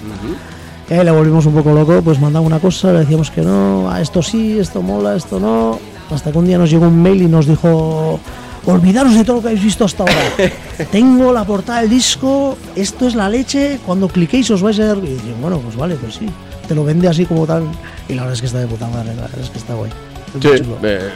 Y 0.90 0.94
ahí 0.94 1.04
le 1.06 1.12
volvimos 1.12 1.46
un 1.46 1.54
poco 1.54 1.74
loco, 1.74 2.02
pues 2.02 2.20
mandaba 2.20 2.46
una 2.46 2.60
cosa, 2.60 2.92
le 2.92 3.00
decíamos 3.00 3.32
que 3.32 3.42
no, 3.42 3.90
a 3.90 4.02
esto 4.02 4.22
sí, 4.22 4.58
esto 4.60 4.82
mola, 4.82 5.16
esto 5.16 5.40
no. 5.40 5.80
Hasta 6.12 6.32
que 6.32 6.38
un 6.38 6.46
día 6.46 6.58
nos 6.58 6.70
llegó 6.70 6.88
un 6.88 7.02
mail 7.02 7.22
y 7.24 7.28
nos 7.28 7.48
dijo, 7.48 8.20
olvidaros 8.66 9.16
de 9.16 9.24
todo 9.24 9.38
lo 9.38 9.42
que 9.42 9.48
habéis 9.50 9.64
visto 9.64 9.86
hasta 9.86 10.04
ahora. 10.04 10.16
Tengo 10.92 11.32
la 11.32 11.46
portada 11.46 11.82
del 11.82 11.90
disco, 11.90 12.58
esto 12.76 13.08
es 13.08 13.16
la 13.16 13.30
leche, 13.30 13.80
cuando 13.86 14.08
cliquéis 14.08 14.52
os 14.52 14.62
vais 14.62 14.78
a 14.80 14.86
dar... 14.88 14.98
Y 14.98 15.02
dije, 15.14 15.34
bueno, 15.42 15.58
pues 15.60 15.76
vale, 15.76 15.96
pues 15.96 16.16
sí. 16.16 16.28
Te 16.68 16.76
lo 16.76 16.84
vende 16.84 17.08
así 17.08 17.26
como 17.26 17.46
tal. 17.48 17.64
Y 18.08 18.14
la 18.14 18.24
verdad 18.24 18.34
es 18.36 18.42
que 18.42 18.48
está 18.48 18.60
de 18.60 18.68
puta 18.68 18.88
madre, 18.90 19.16
la 19.16 19.24
verdad 19.24 19.40
es 19.42 19.50
que 19.50 19.58
está 19.58 19.74
guay. 19.74 19.90
Es 20.36 20.60
Sí, 20.60 20.64
eh, 20.84 21.10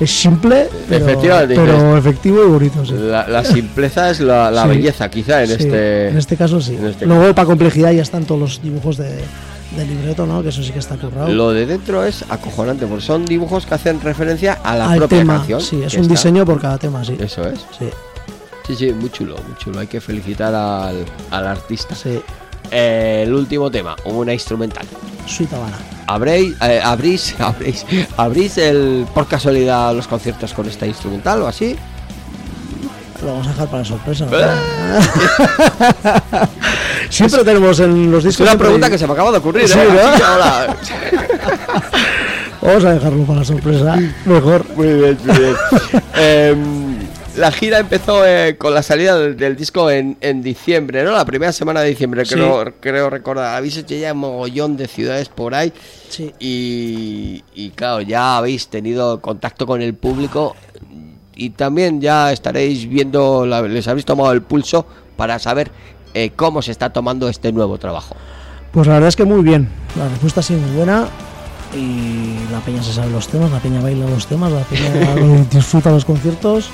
Es 0.00 0.10
simple, 0.10 0.68
pero, 0.88 1.96
efectivo 1.98 2.42
y 2.44 2.48
bonito, 2.48 2.84
sí. 2.86 2.94
la, 2.96 3.28
la 3.28 3.44
simpleza 3.44 4.10
es 4.10 4.20
la, 4.20 4.50
la 4.50 4.62
Sí. 4.64 4.68
belleza, 4.70 5.10
quizá, 5.10 5.42
en 5.42 5.48
Sí, 5.48 5.52
este. 5.58 6.08
en 6.08 6.16
este 6.16 6.36
caso 6.36 6.60
sí. 6.60 6.76
este 6.82 7.04
Luego, 7.06 7.34
para 7.34 7.46
complejidad, 7.46 7.92
ya 7.92 8.00
están 8.02 8.24
todos 8.24 8.40
los 8.40 8.62
dibujos 8.62 8.96
de, 8.96 9.10
de 9.76 9.86
libreto, 9.86 10.24
¿no? 10.26 10.42
Que 10.42 10.48
eso 10.48 10.62
sí 10.62 10.72
que 10.72 10.78
está 10.78 10.96
currado. 10.96 11.28
Lo 11.28 11.50
de 11.52 11.66
dentro 11.66 12.02
es 12.04 12.24
acojonante, 12.30 12.86
porque 12.86 13.04
son 13.04 13.26
dibujos 13.26 13.66
que 13.66 13.74
hacen 13.74 14.00
referencia 14.00 14.54
a 14.64 14.74
la 14.76 14.90
Al 14.90 14.98
propia 15.00 15.18
tema, 15.18 15.36
canción. 15.36 15.60
sí, 15.60 15.82
es 15.84 15.92
un 15.94 16.00
está- 16.00 16.12
diseño 16.14 16.46
por 16.46 16.60
cada 16.60 16.78
tema, 16.78 17.04
sí. 17.04 17.16
Eso 17.20 17.46
es. 17.46 17.60
Sí, 17.78 17.86
Sí, 18.66 18.76
sí, 18.76 18.92
muy 18.92 19.10
chulo, 19.10 19.34
muy 19.46 19.56
chulo. 19.58 19.80
Hay 19.80 19.86
que 19.88 20.00
felicitar 20.00 20.54
al, 20.54 21.04
al 21.30 21.46
artista. 21.46 21.94
sí. 21.94 22.20
Eh, 22.70 23.24
el 23.26 23.34
último 23.34 23.68
tema, 23.70 23.96
una 24.04 24.32
instrumental. 24.32 24.86
Sweet 25.26 25.52
Habana. 25.52 25.76
¿Habréis, 26.14 26.54
eh, 26.60 26.80
abrís, 26.82 27.34
abrís, 27.38 27.86
abrís 28.16 28.58
el, 28.58 29.06
por 29.14 29.28
casualidad 29.28 29.94
los 29.94 30.08
conciertos 30.08 30.52
con 30.52 30.66
esta 30.68 30.84
instrumental 30.86 31.42
o 31.42 31.46
así? 31.46 31.76
Lo 33.22 33.28
vamos 33.28 33.46
a 33.46 33.50
dejar 33.50 33.68
para 33.68 33.84
sorpresa. 33.84 34.26
¿no? 34.26 34.32
Ah. 34.36 36.48
siempre 37.10 37.44
tenemos 37.44 37.78
en 37.80 38.10
los 38.10 38.24
Es 38.24 38.30
discos. 38.30 38.40
una 38.40 38.50
siempre 38.50 38.64
pregunta 38.66 38.86
hay- 38.86 38.92
que 38.92 38.98
se 38.98 39.06
me 39.06 39.12
acaba 39.12 39.30
de 39.30 39.38
ocurrir. 39.38 39.68
Sí, 39.68 39.78
¿eh? 39.78 39.84
Vamos 42.62 42.84
a 42.84 42.92
dejarlo 42.92 43.24
para 43.24 43.42
sorpresa. 43.44 43.96
Mejor. 44.26 44.66
Muy 44.76 44.86
bien, 44.86 45.18
muy 45.24 45.38
bien. 45.38 45.56
La 47.36 47.52
gira 47.52 47.78
empezó 47.78 48.26
eh, 48.26 48.56
con 48.58 48.74
la 48.74 48.82
salida 48.82 49.16
del, 49.16 49.36
del 49.36 49.54
disco 49.56 49.88
en, 49.90 50.16
en 50.20 50.42
diciembre, 50.42 51.04
¿no? 51.04 51.12
La 51.12 51.24
primera 51.24 51.52
semana 51.52 51.80
de 51.80 51.90
diciembre, 51.90 52.24
Sí. 52.26 52.34
creo, 52.34 52.74
creo 52.80 53.08
recordar. 53.08 53.54
Habéis 53.56 53.76
hecho 53.76 53.94
ya 53.94 54.12
un 54.12 54.18
mogollón 54.18 54.76
de 54.76 54.88
ciudades 54.88 55.28
por 55.28 55.54
ahí. 55.54 55.72
Sí. 56.08 56.32
Y, 56.40 57.44
y 57.54 57.70
claro, 57.70 58.00
ya 58.00 58.36
habéis 58.36 58.66
tenido 58.68 59.20
contacto 59.20 59.64
con 59.66 59.80
el 59.80 59.94
público 59.94 60.56
y 61.36 61.50
también 61.50 62.00
ya 62.00 62.32
estaréis 62.32 62.88
viendo, 62.88 63.46
la- 63.46 63.62
les 63.62 63.86
habéis 63.86 64.04
tomado 64.04 64.32
el 64.32 64.42
pulso 64.42 64.84
para 65.16 65.38
saber 65.38 65.70
eh, 66.14 66.32
cómo 66.34 66.60
se 66.62 66.72
está 66.72 66.92
tomando 66.92 67.28
este 67.28 67.52
nuevo 67.52 67.78
trabajo. 67.78 68.16
Pues 68.72 68.88
la 68.88 68.94
verdad 68.94 69.08
es 69.08 69.16
que 69.16 69.24
muy 69.24 69.42
bien. 69.42 69.68
La 69.96 70.08
respuesta 70.08 70.40
ha 70.40 70.42
sido 70.42 70.58
muy 70.60 70.76
buena. 70.76 71.06
Y 71.72 72.34
la 72.50 72.58
peña 72.58 72.82
se 72.82 72.92
sabe 72.92 73.12
los 73.12 73.28
temas, 73.28 73.48
la 73.52 73.60
peña 73.60 73.80
baila 73.80 74.04
los 74.10 74.26
temas, 74.26 74.50
la 74.50 74.62
peña 74.62 75.44
disfruta 75.52 75.92
los 75.92 76.04
conciertos. 76.04 76.68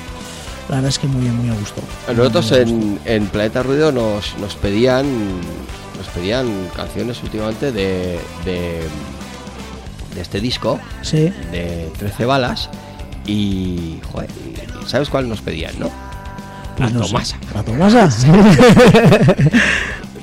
La 0.69 0.75
verdad 0.75 0.89
es 0.89 0.99
que 0.99 1.07
muy 1.07 1.21
bien, 1.21 1.35
muy 1.37 1.49
a 1.49 1.53
gusto. 1.59 1.81
Nosotros 2.13 2.51
Muy 2.51 2.59
a 2.59 2.63
gusto. 2.63 2.75
en, 2.75 2.99
en 3.05 3.27
Planeta 3.27 3.63
Ruido 3.63 3.91
nos, 3.91 4.37
nos 4.37 4.55
pedían 4.55 5.05
nos 5.97 6.07
pedían 6.13 6.47
canciones 6.75 7.23
últimamente 7.23 7.71
de, 7.71 8.19
de, 8.45 8.81
de 10.13 10.21
este 10.21 10.39
disco, 10.41 10.79
Sí, 11.01 11.33
de 11.51 11.91
13 11.97 12.25
balas, 12.25 12.69
y, 13.25 13.99
joder, 14.11 14.29
¿sabes 14.85 15.09
cuál 15.09 15.27
nos 15.27 15.41
pedían, 15.41 15.73
no? 15.79 15.89
La 16.77 16.87
pues 16.89 16.91
sé. 16.91 16.99
Tomasa. 17.11 17.37
La 17.55 17.63
Tomasa. 17.63 18.09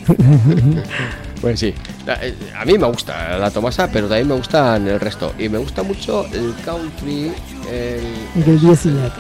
Pues 1.41 1.61
sí, 1.61 1.75
La- 2.07 2.19
eh, 2.25 2.35
a 2.59 2.65
mí 2.65 2.79
me 2.79 2.87
gusta 2.87 3.37
la 3.37 3.51
Tomasa, 3.51 3.89
pero 3.93 4.09
también 4.09 4.29
me 4.29 4.35
gustan 4.35 4.89
el 4.89 4.99
resto. 4.99 5.35
Y 5.39 5.49
me 5.51 5.59
gusta 5.59 5.83
mucho 5.83 6.25
el 6.33 6.55
country, 6.65 7.33
el... 7.71 8.61
Díez 8.61 8.87
Iñak. 8.87 9.13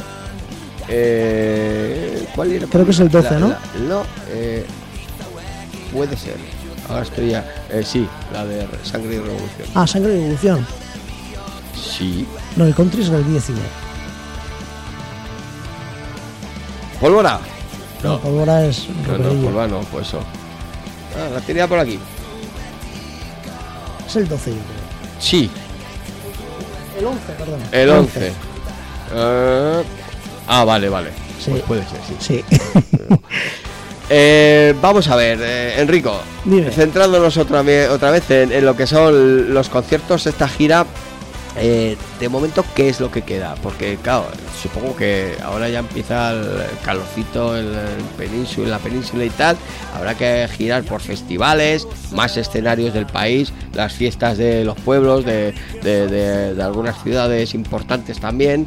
Eh, 0.88 2.26
¿Cuál 2.34 2.52
era? 2.52 2.66
Creo 2.66 2.84
que 2.84 2.90
es 2.90 3.00
el 3.00 3.08
12, 3.10 3.30
La- 3.34 3.38
¿no? 3.40 3.48
la- 3.48 3.60
no, 3.88 4.02
eh, 4.28 4.64
puede 5.92 6.16
ser. 6.16 6.36
Ahora 6.88 7.02
estoy 7.02 7.30
ya. 7.30 7.44
eh, 7.70 7.82
sí, 7.84 8.06
la 8.32 8.44
de 8.44 8.66
Sangre 8.82 9.14
y 9.14 9.18
Revolución. 9.18 9.68
Ah, 9.74 9.86
Sangre 9.86 10.14
y 10.14 10.18
Evolución. 10.18 10.66
Sí. 11.74 12.26
No, 12.56 12.66
el 12.66 12.74
country 12.74 13.02
es 13.02 13.08
el 13.08 13.26
Díez 13.26 13.48
Iñak. 13.48 13.62
¿Pólvora? 17.00 17.40
No, 18.02 18.12
No, 18.14 18.20
Pólvora 18.20 18.66
es 18.66 18.86
no, 19.06 19.18
no, 19.18 19.28
pólvora 19.42 19.66
no, 19.66 19.80
pues 19.80 20.08
eso. 20.08 20.20
Ah, 21.16 21.28
la 21.34 21.40
tenía 21.40 21.66
por 21.66 21.78
aquí. 21.78 21.98
Es 24.06 24.16
el 24.16 24.28
12, 24.28 24.50
yo 24.50 24.56
creo. 24.56 25.20
Sí, 25.20 25.50
El 26.98 27.06
11, 27.06 27.32
perdón. 27.38 27.60
el 27.72 27.90
11. 27.90 28.32
Ah, 29.14 29.82
ah, 30.48 30.64
vale, 30.64 30.88
vale. 30.88 31.10
Sí. 31.40 31.50
Pues 31.50 31.62
puede 31.62 31.82
ser, 31.88 31.98
sí. 32.08 32.14
Sí. 32.20 32.44
Eh, 34.10 34.74
vamos 34.82 35.08
a 35.08 35.16
ver, 35.16 35.38
eh, 35.42 35.80
Enrico, 35.80 36.20
Dime. 36.44 36.70
centrándonos 36.70 37.38
otra, 37.38 37.64
otra 37.90 38.10
vez 38.10 38.30
en, 38.30 38.52
en 38.52 38.62
lo 38.66 38.76
que 38.76 38.86
son 38.86 39.54
los 39.54 39.70
conciertos, 39.70 40.26
esta 40.26 40.46
gira, 40.46 40.84
eh, 41.56 41.96
de 42.20 42.28
momento, 42.28 42.64
¿qué 42.74 42.88
es 42.88 43.00
lo 43.00 43.10
que 43.10 43.22
queda? 43.22 43.54
Porque, 43.62 43.96
claro, 44.02 44.26
supongo 44.60 44.96
que 44.96 45.34
ahora 45.42 45.68
ya 45.68 45.80
empieza 45.80 46.32
el 46.32 46.62
calorcito 46.84 47.56
en, 47.56 47.72
la 47.72 47.82
península, 48.16 48.64
en 48.66 48.70
la 48.72 48.78
península 48.78 49.24
y 49.24 49.30
tal, 49.30 49.56
habrá 49.96 50.14
que 50.16 50.48
girar 50.56 50.82
por 50.84 51.00
festivales, 51.00 51.86
más 52.12 52.36
escenarios 52.36 52.92
del 52.94 53.06
país, 53.06 53.52
las 53.72 53.92
fiestas 53.92 54.38
de 54.38 54.64
los 54.64 54.76
pueblos, 54.80 55.24
de, 55.24 55.54
de- 55.82 56.06
de- 56.08 56.54
de 56.54 56.62
algunas 56.62 57.00
ciudades 57.02 57.54
importantes 57.54 58.18
también, 58.20 58.66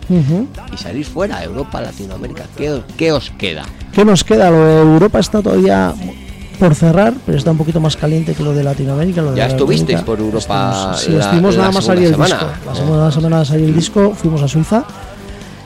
y 0.73 0.77
salir 0.77 1.05
fuera, 1.05 1.43
Europa, 1.43 1.81
Latinoamérica, 1.81 2.43
¿qué, 2.55 2.81
qué 2.97 3.11
os 3.11 3.31
queda? 3.31 3.63
¿Qué 3.91 4.05
nos 4.05 4.23
queda? 4.23 4.49
Lo 4.51 4.65
de 4.65 4.81
Europa 4.81 5.19
está 5.19 5.41
todavía 5.41 5.93
por 6.57 6.75
cerrar, 6.75 7.13
pero 7.25 7.37
está 7.37 7.51
un 7.51 7.57
poquito 7.57 7.79
más 7.79 7.95
caliente 7.95 8.33
que 8.33 8.43
lo 8.43 8.53
de 8.53 8.63
Latinoamérica. 8.63 9.21
Lo 9.21 9.31
de 9.31 9.37
Ya 9.37 9.47
estuvisteis 9.47 10.01
por 10.01 10.19
Europa 10.19 10.93
Estuvimos- 10.95 11.01
sí, 11.01 11.11
la- 11.11 11.19
estuvimos 11.25 11.55
la 11.55 11.61
nada 11.61 11.71
más 11.73 11.85
salir 11.85 12.05
el 12.05 12.11
semana. 12.11 12.35
disco. 12.35 12.49
La 12.65 12.71
Eh. 12.71 12.75
segunda 12.75 13.11
semana 13.11 13.39
de 13.39 13.45
salir 13.45 13.65
el 13.65 13.75
disco 13.75 14.13
fuimos 14.15 14.41
a 14.41 14.47
Suiza 14.47 14.83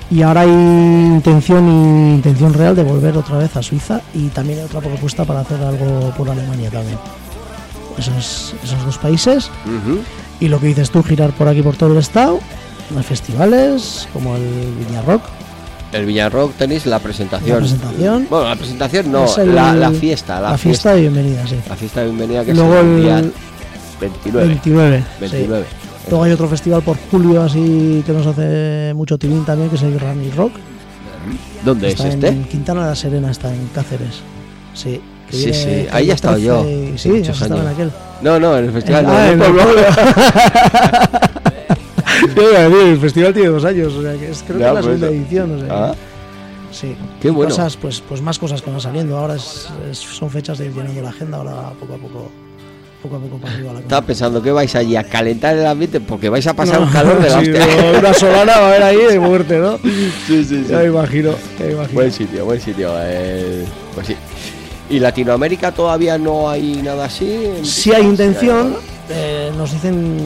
y 0.09 0.21
ahora 0.21 0.41
hay 0.41 0.49
intención 0.49 1.67
y 1.67 2.13
intención 2.15 2.53
real 2.53 2.75
de 2.75 2.83
volver 2.83 3.17
otra 3.17 3.37
vez 3.37 3.55
a 3.55 3.63
Suiza 3.63 4.01
y 4.13 4.27
también 4.27 4.59
hay 4.59 4.65
otra 4.65 4.79
propuesta 4.81 5.23
para 5.25 5.39
hacer 5.41 5.61
algo 5.63 6.11
por 6.17 6.29
Alemania 6.29 6.69
también. 6.69 6.97
Esos, 7.97 8.53
esos 8.63 8.85
dos 8.85 8.97
países 8.97 9.49
y 10.39 10.47
lo 10.47 10.59
que 10.59 10.67
dices 10.67 10.89
tú, 10.91 11.03
girar 11.03 11.31
por 11.31 11.47
aquí 11.47 11.61
por 11.61 11.75
todo 11.75 11.91
el 11.91 11.97
estado, 11.99 12.39
en 12.95 13.03
festivales 13.03 14.07
como 14.13 14.35
el 14.35 14.73
Viña 14.87 15.01
Rock. 15.03 15.21
El 15.91 16.05
Villarrock 16.05 16.53
tenéis 16.55 16.85
la 16.85 16.99
presentación. 16.99 17.49
La 17.51 17.57
presentación. 17.59 18.27
Bueno, 18.29 18.49
la 18.49 18.55
presentación 18.55 19.11
no, 19.11 19.25
Es 19.25 19.37
el- 19.37 19.53
la, 19.53 19.73
la 19.73 19.91
fiesta. 19.91 20.39
La, 20.39 20.51
La, 20.51 20.57
fiesta 20.57 20.93
de 20.93 21.01
bienvenida, 21.01 21.45
sí. 21.47 21.55
La 21.67 21.75
fiesta 21.75 21.99
de 22.01 22.05
bienvenida 22.07 22.45
que 22.45 22.53
Luego 22.53 22.75
es 22.75 22.81
el, 22.81 23.01
día 23.01 23.21
29. 23.99 24.47
29. 24.47 24.97
sí. 24.99 25.03
29. 25.19 25.65
Luego 26.09 26.23
hay 26.23 26.31
otro 26.31 26.47
festival 26.47 26.81
por 26.81 26.97
julio 27.11 27.43
así 27.43 28.01
que 28.05 28.11
nos 28.11 28.25
hace 28.25 28.91
mucho 28.95 29.17
tilín 29.17 29.45
también, 29.45 29.69
que 29.69 29.75
es 29.75 29.83
el 29.83 29.99
Rani 29.99 30.31
Rock. 30.31 30.53
¿Dónde 31.63 31.87
es 31.89 31.93
está 31.93 32.07
este? 32.07 32.27
en 32.29 32.43
Quintana 32.45 32.83
de 32.83 32.89
la 32.89 32.95
Serena, 32.95 33.29
está 33.29 33.53
en 33.53 33.67
Cáceres. 33.67 34.21
Sí. 34.73 34.99
que 35.29 35.35
Sí, 35.37 35.45
viene 35.45 35.53
sí, 35.57 35.69
el 35.69 35.89
ahí 35.91 36.09
he 36.09 36.13
estado 36.13 36.35
13 36.35 36.47
yo, 36.47 36.97
Sí, 36.97 37.09
muchos 37.09 37.41
en 37.43 37.67
aquel. 37.67 37.91
No, 38.23 38.39
no, 38.39 38.57
en 38.57 38.65
el 38.65 38.71
festival. 38.71 39.05
No, 39.05 39.19
el 39.19 39.39
el 42.49 42.55
a 42.55 42.69
decir, 42.69 42.97
festival 42.99 43.33
tiene 43.33 43.49
dos 43.49 43.65
años, 43.65 43.93
o 43.93 44.01
sea 44.01 44.13
que 44.13 44.29
es 44.29 44.43
creo 44.43 44.57
que 44.57 44.63
es 44.63 44.67
la 44.67 44.71
pues, 44.73 44.85
segunda 44.85 45.07
edición. 45.07 45.51
O 45.51 45.59
sea, 45.59 45.67
Ah, 45.85 45.95
sí. 46.71 46.95
qué 47.21 47.29
bueno. 47.29 47.49
Cosas, 47.49 47.77
pues, 47.77 48.01
pues 48.07 48.21
más 48.21 48.37
cosas 48.39 48.61
que 48.61 48.71
van 48.71 48.81
saliendo. 48.81 49.17
Ahora 49.17 49.35
es, 49.35 49.67
es- 49.89 49.97
son 49.99 50.29
fechas 50.29 50.57
de 50.57 50.65
ir 50.67 50.73
llenando 50.73 51.01
la 51.01 51.09
agenda, 51.09 51.37
ahora 51.37 51.51
poco 51.79 51.93
a 51.93 51.97
poco, 51.97 52.31
poco 53.03 53.15
a 53.15 53.19
poco 53.19 53.37
para 53.37 53.53
arriba 53.53 53.73
la. 53.73 53.79
Estaba 53.79 54.05
pensando 54.05 54.41
que 54.41 54.51
vais 54.51 54.73
allí 54.75 54.95
a 54.95 55.03
calentar 55.03 55.57
el 55.57 55.65
ambiente 55.65 55.99
porque 55.99 56.29
vais 56.29 56.45
a 56.47 56.53
pasar 56.53 56.79
No, 56.79 56.85
un 56.87 56.91
calor 56.91 57.19
de 57.21 57.29
la 57.29 57.41
sí, 57.43 57.51
hostia. 57.51 57.99
Una 57.99 58.13
solana 58.13 58.57
va 58.59 58.65
a 58.65 58.69
haber 58.69 58.83
ahí 58.83 58.97
de 58.97 59.19
muerte, 59.27 59.57
¿no? 59.57 59.77
Sí, 60.27 60.43
sí, 60.43 60.65
Ya 60.69 60.77
me 60.79 60.85
imagino, 60.85 61.31
ya 61.59 61.65
me 61.65 61.71
imagino. 61.73 61.93
Buen 61.93 62.11
sitio, 62.11 62.45
buen 62.45 62.61
sitio. 62.61 62.91
eh, 62.99 63.65
pues 63.95 64.07
sí. 64.07 64.15
¿Y 64.89 64.99
Latinoamérica 64.99 65.71
todavía 65.71 66.17
no 66.17 66.49
hay 66.49 66.81
nada 66.83 67.05
así? 67.05 67.49
Si 67.63 67.93
hay 67.93 68.03
intención, 68.03 68.75
eh, 69.09 69.49
nos 69.57 69.71
dicen 69.71 70.17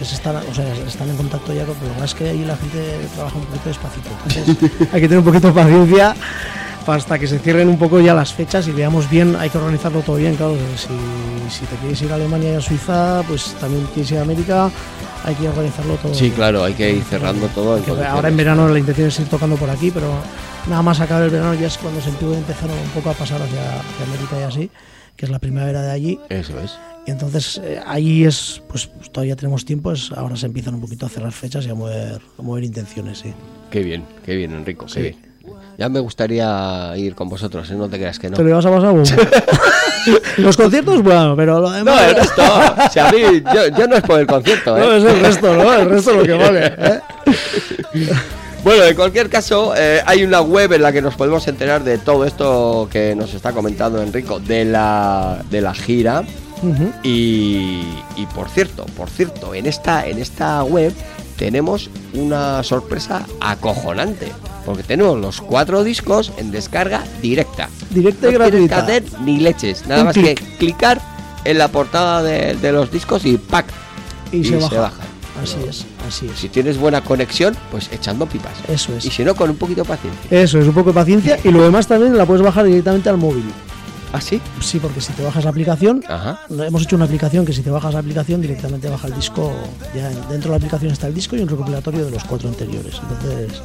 que 0.00 0.06
se 0.06 0.14
están, 0.14 0.34
o 0.36 0.54
sea, 0.54 0.64
están 0.86 1.10
en 1.10 1.16
contacto 1.18 1.52
ya, 1.52 1.66
con, 1.66 1.76
pero 1.76 1.94
lo 1.94 2.02
es 2.02 2.14
que 2.14 2.30
ahí 2.30 2.42
la 2.42 2.56
gente 2.56 3.06
trabaja 3.14 3.36
un 3.36 3.44
poquito 3.44 3.68
despacito. 3.68 4.08
Entonces, 4.24 4.88
hay 4.94 5.00
que 5.02 5.08
tener 5.08 5.18
un 5.18 5.24
poquito 5.26 5.48
de 5.48 5.52
paciencia 5.52 6.16
hasta 6.86 7.18
que 7.18 7.26
se 7.26 7.38
cierren 7.38 7.68
un 7.68 7.78
poco 7.78 8.00
ya 8.00 8.14
las 8.14 8.32
fechas 8.32 8.66
y 8.66 8.72
veamos 8.72 9.10
bien, 9.10 9.36
hay 9.36 9.50
que 9.50 9.58
organizarlo 9.58 10.00
todo 10.00 10.16
bien, 10.16 10.36
claro. 10.36 10.56
Si, 10.74 10.88
si 11.54 11.66
te 11.66 11.76
quieres 11.76 12.00
ir 12.00 12.10
a 12.12 12.14
Alemania 12.14 12.54
y 12.54 12.56
a 12.56 12.60
Suiza, 12.62 13.22
pues 13.28 13.54
también 13.60 13.86
quieres 13.92 14.10
ir 14.10 14.18
a 14.18 14.22
América, 14.22 14.70
hay 15.22 15.34
que 15.34 15.46
organizarlo 15.46 15.96
todo. 15.96 16.14
Sí, 16.14 16.30
claro, 16.30 16.64
hay 16.64 16.72
que 16.72 16.94
ir 16.94 17.04
cerrando 17.04 17.46
todo. 17.48 17.76
en 17.76 18.04
ahora 18.06 18.30
en 18.30 18.38
verano 18.38 18.70
la 18.70 18.78
intención 18.78 19.08
es 19.08 19.20
ir 19.20 19.28
tocando 19.28 19.56
por 19.56 19.68
aquí, 19.68 19.90
pero 19.90 20.14
nada 20.66 20.80
más 20.80 20.98
acabar 20.98 21.24
el 21.24 21.30
verano 21.30 21.52
ya 21.52 21.66
es 21.66 21.76
cuando 21.76 22.00
se 22.00 22.10
puede 22.12 22.38
empezar 22.38 22.70
un 22.70 22.90
poco 22.94 23.10
a 23.10 23.12
pasar 23.12 23.42
hacia, 23.42 23.60
hacia 23.60 24.06
América 24.06 24.40
y 24.40 24.42
así, 24.44 24.70
que 25.20 25.26
es 25.26 25.30
la 25.30 25.38
primavera 25.38 25.82
de 25.82 25.90
allí. 25.90 26.18
Eso 26.30 26.58
es. 26.60 26.78
Y 27.06 27.10
entonces 27.10 27.60
eh, 27.62 27.78
ahí 27.86 28.24
es, 28.24 28.62
pues 28.66 28.90
todavía 29.12 29.36
tenemos 29.36 29.66
tiempo, 29.66 29.92
es, 29.92 30.10
ahora 30.12 30.34
se 30.34 30.46
empiezan 30.46 30.74
un 30.76 30.80
poquito 30.80 31.04
a 31.04 31.10
cerrar 31.10 31.30
fechas 31.30 31.66
y 31.66 31.68
a 31.68 31.74
mover, 31.74 32.22
a 32.38 32.42
mover 32.42 32.64
intenciones, 32.64 33.18
sí. 33.18 33.34
Qué 33.70 33.82
bien, 33.82 34.02
qué 34.24 34.34
bien, 34.34 34.54
Enrico, 34.54 34.88
Sí. 34.88 34.94
qué 34.94 35.02
bien. 35.02 35.16
Ya 35.76 35.90
me 35.90 36.00
gustaría 36.00 36.94
ir 36.96 37.14
con 37.14 37.28
vosotros, 37.28 37.70
¿eh? 37.70 37.74
no 37.74 37.86
te 37.90 37.98
creas 37.98 38.18
que 38.18 38.30
no. 38.30 38.36
¿Te 38.38 38.42
lo 38.42 38.48
ibas 38.48 38.64
a 38.64 38.70
pasar? 38.70 38.94
Los 40.38 40.56
conciertos, 40.56 41.02
bueno, 41.02 41.36
pero 41.36 41.60
lo 41.60 41.70
demás... 41.70 42.00
No, 42.00 42.08
el 42.08 42.14
resto. 42.16 42.42
A 42.42 43.12
mí, 43.12 43.42
yo, 43.54 43.76
yo 43.76 43.86
no 43.88 43.96
es 43.96 44.02
por 44.02 44.20
el 44.20 44.26
concierto, 44.26 44.78
¿eh? 44.78 44.80
No, 44.80 44.92
es 44.92 45.04
el 45.04 45.20
resto, 45.20 45.54
¿no? 45.54 45.72
El 45.74 45.90
resto 45.90 46.12
es 46.12 46.16
lo 46.16 46.22
que 46.22 46.32
vale. 46.32 46.74
¿eh? 46.78 47.00
Bueno, 48.62 48.84
en 48.84 48.94
cualquier 48.94 49.30
caso, 49.30 49.72
eh, 49.76 50.02
hay 50.04 50.22
una 50.22 50.42
web 50.42 50.72
en 50.74 50.82
la 50.82 50.92
que 50.92 51.00
nos 51.00 51.14
podemos 51.14 51.48
enterar 51.48 51.82
de 51.82 51.96
todo 51.98 52.24
esto 52.26 52.88
que 52.92 53.14
nos 53.16 53.32
está 53.32 53.52
comentando 53.52 54.02
Enrico, 54.02 54.38
de 54.38 54.64
la, 54.66 55.42
de 55.50 55.60
la 55.60 55.74
gira. 55.74 56.24
Y, 57.02 57.80
y 58.16 58.26
por 58.34 58.50
cierto, 58.50 58.84
por 58.94 59.08
cierto, 59.08 59.54
en 59.54 59.64
esta, 59.64 60.06
en 60.06 60.18
esta 60.18 60.62
web 60.62 60.92
tenemos 61.38 61.88
una 62.12 62.62
sorpresa 62.62 63.24
acojonante. 63.40 64.30
Porque 64.66 64.82
tenemos 64.82 65.18
los 65.18 65.40
cuatro 65.40 65.82
discos 65.82 66.30
en 66.36 66.50
descarga 66.50 67.02
directa. 67.22 67.70
Directa 67.88 68.26
y 68.26 68.30
tienes 68.30 68.50
que 68.50 68.58
gratuita. 68.66 68.78
hacer 68.78 69.04
ni 69.24 69.40
leches. 69.40 69.86
Nada 69.86 70.00
Un 70.02 70.06
más 70.08 70.14
clic. 70.14 70.38
que 70.38 70.56
clicar 70.58 71.00
en 71.46 71.56
la 71.56 71.68
portada 71.68 72.22
de, 72.22 72.54
de 72.56 72.72
los 72.72 72.92
discos 72.92 73.24
y 73.24 73.38
¡pac! 73.38 73.64
Y, 74.32 74.44
se, 74.44 74.56
baja. 74.56 74.80
baja. 74.80 75.02
Así 75.42 75.56
es, 75.66 75.86
así 76.10 76.26
es. 76.26 76.38
Si 76.38 76.48
tienes 76.48 76.76
buena 76.78 77.02
conexión, 77.02 77.56
pues 77.70 77.90
echando 77.92 78.26
pipas. 78.26 78.52
Eso 78.68 78.94
es. 78.94 79.04
Y 79.06 79.10
si 79.10 79.24
no, 79.24 79.34
con 79.34 79.50
un 79.50 79.56
poquito 79.56 79.82
de 79.82 79.88
paciencia. 79.88 80.42
Eso 80.42 80.58
es, 80.58 80.66
un 80.66 80.74
poco 80.74 80.90
de 80.90 80.94
paciencia. 80.94 81.38
Y 81.42 81.50
lo 81.50 81.62
demás 81.62 81.86
también 81.86 82.16
la 82.16 82.26
puedes 82.26 82.42
bajar 82.42 82.66
directamente 82.66 83.08
al 83.08 83.16
móvil. 83.16 83.44
¿Ah, 84.12 84.20
sí? 84.20 84.40
Sí, 84.60 84.80
porque 84.80 85.00
si 85.00 85.12
te 85.12 85.22
bajas 85.22 85.44
la 85.44 85.50
aplicación, 85.50 86.02
Ajá. 86.08 86.40
hemos 86.50 86.82
hecho 86.82 86.96
una 86.96 87.04
aplicación 87.04 87.46
que 87.46 87.52
si 87.52 87.62
te 87.62 87.70
bajas 87.70 87.94
la 87.94 88.00
aplicación 88.00 88.40
directamente 88.40 88.88
baja 88.88 89.06
el 89.06 89.14
disco. 89.14 89.52
Ya 89.94 90.08
dentro 90.08 90.38
de 90.38 90.48
la 90.50 90.56
aplicación 90.56 90.90
está 90.90 91.06
el 91.06 91.14
disco 91.14 91.36
y 91.36 91.40
un 91.40 91.48
recopilatorio 91.48 92.04
de 92.04 92.10
los 92.10 92.24
cuatro 92.24 92.48
anteriores. 92.48 93.00
Entonces, 93.02 93.62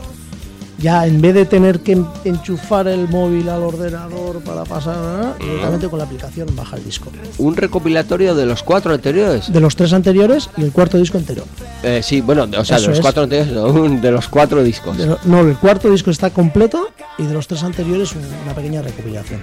ya 0.78 1.06
en 1.08 1.22
vez 1.22 1.34
de 1.34 1.46
tener 1.46 1.80
que 1.80 1.94
en- 1.94 2.08
enchufar 2.26 2.88
el 2.88 3.08
móvil 3.08 3.48
al 3.50 3.62
ordenador 3.64 4.42
para 4.42 4.64
pasar, 4.66 4.96
¿eh? 5.40 5.44
directamente 5.44 5.88
con 5.88 6.00
la 6.00 6.06
aplicación 6.06 6.54
baja 6.56 6.76
el 6.78 6.84
disco. 6.84 7.12
Un 7.38 7.56
recopilatorio 7.56 8.36
de 8.36 8.46
los 8.46 8.62
cuatro 8.64 8.94
anteriores. 8.94 9.52
De 9.52 9.60
los 9.60 9.76
tres 9.76 9.94
anteriores 9.94 10.50
y 10.58 10.64
el 10.64 10.72
cuarto 10.72 10.98
disco 10.98 11.18
entero. 11.18 11.44
Eh, 11.84 12.02
sí, 12.04 12.22
bueno, 12.22 12.48
o 12.58 12.66
sea, 12.66 12.80
de 12.80 12.88
los 12.88 12.98
es. 12.98 13.02
cuatro 13.02 13.24
anteriores, 13.24 13.54
no, 13.54 13.72
de 14.02 14.12
los 14.12 14.28
cuatro 14.28 14.64
discos. 14.64 14.98
Lo- 14.98 15.20
no, 15.26 15.42
el 15.42 15.56
cuarto 15.58 15.90
disco 15.90 16.12
está 16.12 16.30
completo 16.30 16.90
y 17.18 17.24
de 17.24 17.34
los 17.34 17.48
tres 17.48 17.64
anteriores 17.64 18.14
un- 18.14 18.22
una 18.44 18.54
pequeña 18.54 18.82
recopilación. 18.82 19.42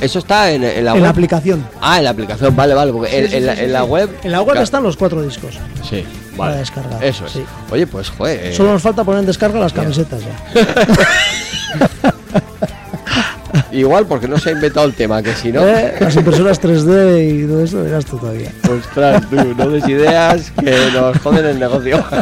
Eso 0.00 0.18
está 0.18 0.50
en, 0.50 0.64
en 0.64 0.84
la 0.84 0.90
en 0.90 0.96
web. 0.96 1.02
la 1.04 1.08
aplicación. 1.10 1.64
ah, 1.80 1.98
en 1.98 2.04
la 2.04 2.10
aplicación, 2.10 2.56
vale, 2.56 2.74
vale, 2.74 2.92
porque 2.92 3.16
en, 3.18 3.24
Sí, 3.26 3.30
sí, 3.30 3.36
en 3.36 3.46
la, 3.46 3.52
sí, 3.52 3.58
sí, 3.60 3.64
en 3.66 3.72
la 3.72 3.82
sí. 3.84 3.88
web. 3.88 4.10
En 4.24 4.32
la 4.32 4.42
web 4.42 4.56
están 4.60 4.82
los 4.82 4.96
cuatro 4.96 5.22
discos. 5.22 5.54
Sí, 5.88 6.04
para 6.36 6.50
vale. 6.50 6.60
descargar, 6.60 7.02
Eso 7.04 7.26
es. 7.26 7.32
sí. 7.32 7.44
Oye, 7.70 7.86
pues, 7.86 8.10
joder. 8.10 8.46
eh, 8.46 8.54
Solo 8.54 8.72
nos 8.72 8.82
falta 8.82 9.04
poner 9.04 9.20
en 9.20 9.26
descarga 9.26 9.58
las 9.60 9.72
camisetas 9.72 10.20
ya. 10.22 12.12
Igual 13.72 14.06
porque 14.06 14.28
no 14.28 14.38
se 14.38 14.50
ha 14.50 14.52
inventado 14.52 14.86
el 14.86 14.94
tema, 14.94 15.22
que 15.22 15.34
si 15.34 15.50
no. 15.50 15.66
¿Eh? 15.66 15.94
Las 15.98 16.14
impresoras 16.16 16.60
3D 16.60 17.44
y 17.44 17.46
todo 17.46 17.64
eso, 17.64 17.82
verás 17.82 18.04
tú 18.04 18.18
todavía. 18.18 18.52
Ostras, 18.70 19.28
tú, 19.30 19.36
no 19.36 19.70
des 19.70 19.88
ideas 19.88 20.52
que 20.60 20.76
nos 20.92 21.16
joden 21.18 21.46
el 21.46 21.58
negocio. 21.58 22.04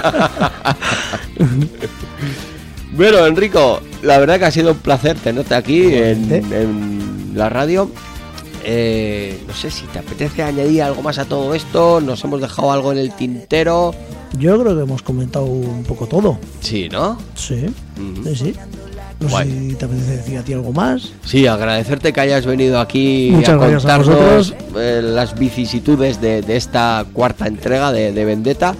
bueno, 2.92 3.27
Enrico, 3.27 3.81
la 4.03 4.18
verdad 4.18 4.38
que 4.38 4.44
ha 4.44 4.51
sido 4.53 4.73
un 4.73 4.79
placer 4.79 5.16
tenerte 5.18 5.55
aquí 5.55 5.92
en 5.94 7.33
la 7.35 7.49
radio. 7.49 7.90
Eh, 8.64 9.42
no 9.46 9.55
sé 9.55 9.70
si 9.70 9.85
te 9.87 9.99
apetece 9.99 10.42
añadir 10.42 10.83
algo 10.83 11.03
más 11.03 11.18
a 11.18 11.25
todo 11.25 11.55
esto. 11.55 12.01
Nos 12.01 12.23
hemos 12.25 12.40
dejado 12.40 12.73
algo 12.73 12.92
en 12.92 12.99
el 12.99 13.12
tintero. 13.12 13.94
Yo 14.38 14.61
creo 14.61 14.77
que 14.77 14.83
hemos 14.83 15.03
comentado 15.03 15.44
un 15.46 15.83
poco 15.85 16.07
todo. 16.07 16.38
Sí, 16.61 16.88
¿no? 16.90 17.18
Sí, 17.35 17.66
Ujú. 17.96 18.25
sí, 18.29 18.37
sí. 18.37 18.55
No 19.18 19.29
Guay. 19.29 19.49
sé 19.51 19.59
si 19.70 19.75
te 19.75 19.85
apetece 19.85 20.16
decir 20.16 20.38
a 20.38 20.42
ti 20.42 20.53
algo 20.55 20.73
más. 20.73 21.12
Sí, 21.27 21.46
agradecerte 21.46 22.12
que 22.12 22.20
hayas 22.23 22.46
venido 22.46 22.81
aquí 22.81 23.31
Muchas 23.33 23.51
a 23.51 23.55
a 23.55 23.59
contarnos 23.59 24.07
vosotros. 24.09 24.55
eh, 24.77 25.01
las 25.05 25.38
vicisitudes 25.38 26.20
de, 26.23 26.40
de 26.40 26.57
esta 26.57 27.05
cuarta 27.12 27.46
entrega 27.46 27.92
de, 27.92 28.12
de 28.12 28.25
Vendetta. 28.25 28.75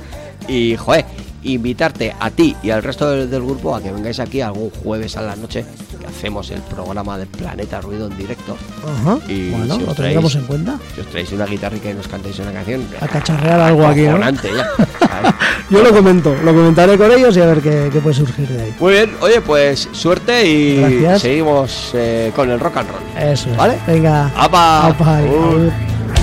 Y, 0.49 0.77
joder, 0.77 1.05
invitarte 1.42 2.14
a 2.18 2.31
ti 2.31 2.55
y 2.62 2.70
al 2.70 2.83
resto 2.83 3.11
del, 3.11 3.31
del 3.31 3.42
grupo 3.42 3.74
a 3.74 3.83
que 3.83 3.90
vengáis 3.92 4.20
aquí 4.20 4.40
algún 4.40 4.70
jueves 4.70 5.16
a 5.16 5.22
la 5.22 5.37
noche 5.37 5.64
que 5.98 6.07
hacemos 6.07 6.50
el 6.50 6.61
programa 6.62 7.16
de 7.18 7.26
Planeta 7.26 7.81
Ruido 7.81 8.07
en 8.07 8.16
directo. 8.16 8.57
Ajá. 8.85 9.18
Y 9.29 9.50
bueno, 9.50 9.76
si 9.76 9.81
os 9.83 9.88
lo 9.88 9.92
traéis- 9.94 9.96
tendremos 9.96 10.35
en 10.35 10.44
cuenta. 10.44 10.79
Si 10.94 11.00
os 11.00 11.07
traéis 11.09 11.33
una 11.33 11.46
guitarrica 11.46 11.90
y 11.90 11.94
nos 11.94 12.09
cantéis 12.09 12.38
una 12.38 12.53
canción. 12.53 12.87
A 13.00 13.09
cacharrear 13.09 13.61
algo 13.61 13.87
aquí, 13.87 14.03
¿no? 14.03 14.18
ya. 14.18 14.35
Yo 15.70 15.83
lo 15.83 15.92
comento, 15.92 16.35
lo 16.44 16.53
comentaré 16.55 16.96
con 16.98 17.11
ellos 17.12 17.37
y 17.37 17.40
a 17.40 17.46
ver 17.46 17.61
qué, 17.61 17.90
qué 17.92 18.00
puede 18.00 18.14
surgir 18.16 18.48
de 18.48 18.62
ahí. 18.62 18.74
Muy 18.81 18.92
bien, 18.92 19.12
oye, 19.20 19.40
pues 19.40 19.88
suerte 19.92 20.46
y 20.46 20.76
Gracias. 21.00 21.22
seguimos 21.22 21.90
eh, 21.94 22.33
con 22.35 22.50
el 22.50 22.59
rock 22.59 22.79
and 22.79 22.88
roll. 22.90 23.22
Eso 23.33 23.50
es. 23.50 23.57
¿Vale? 23.57 23.79
Venga. 23.87 24.31
¡Apa! 24.37 24.87
Apa. 24.88 25.20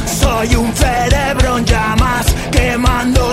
Soy 0.05 0.55
un 0.55 0.71
cerebro 0.73 1.57
en 1.57 1.65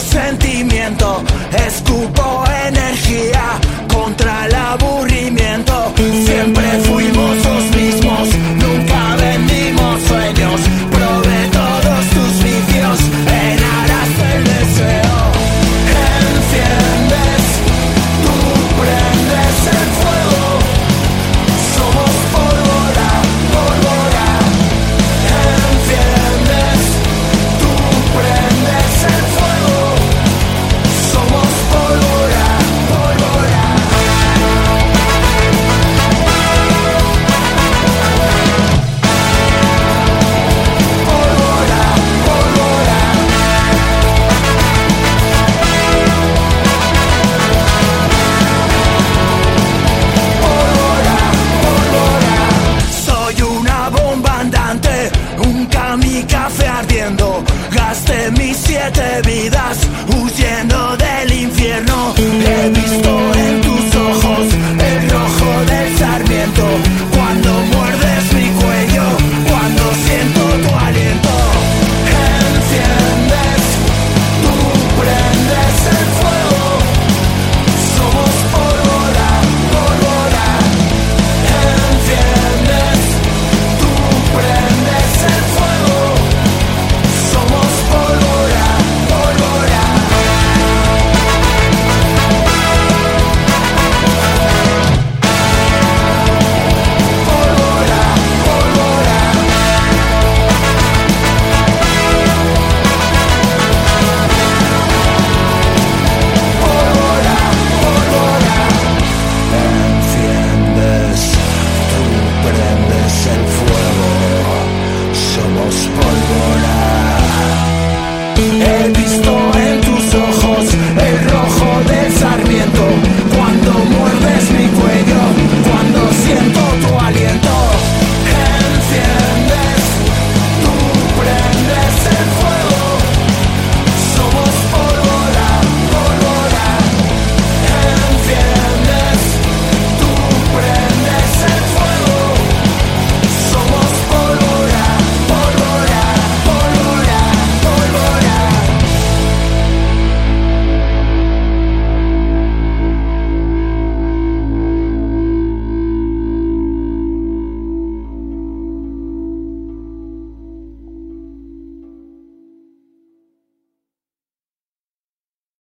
sentimiento. 0.05 1.23
Escupo 1.67 2.45
energía 2.67 3.59
contra 3.93 4.47
el 4.47 4.55
aburrimiento. 4.55 5.14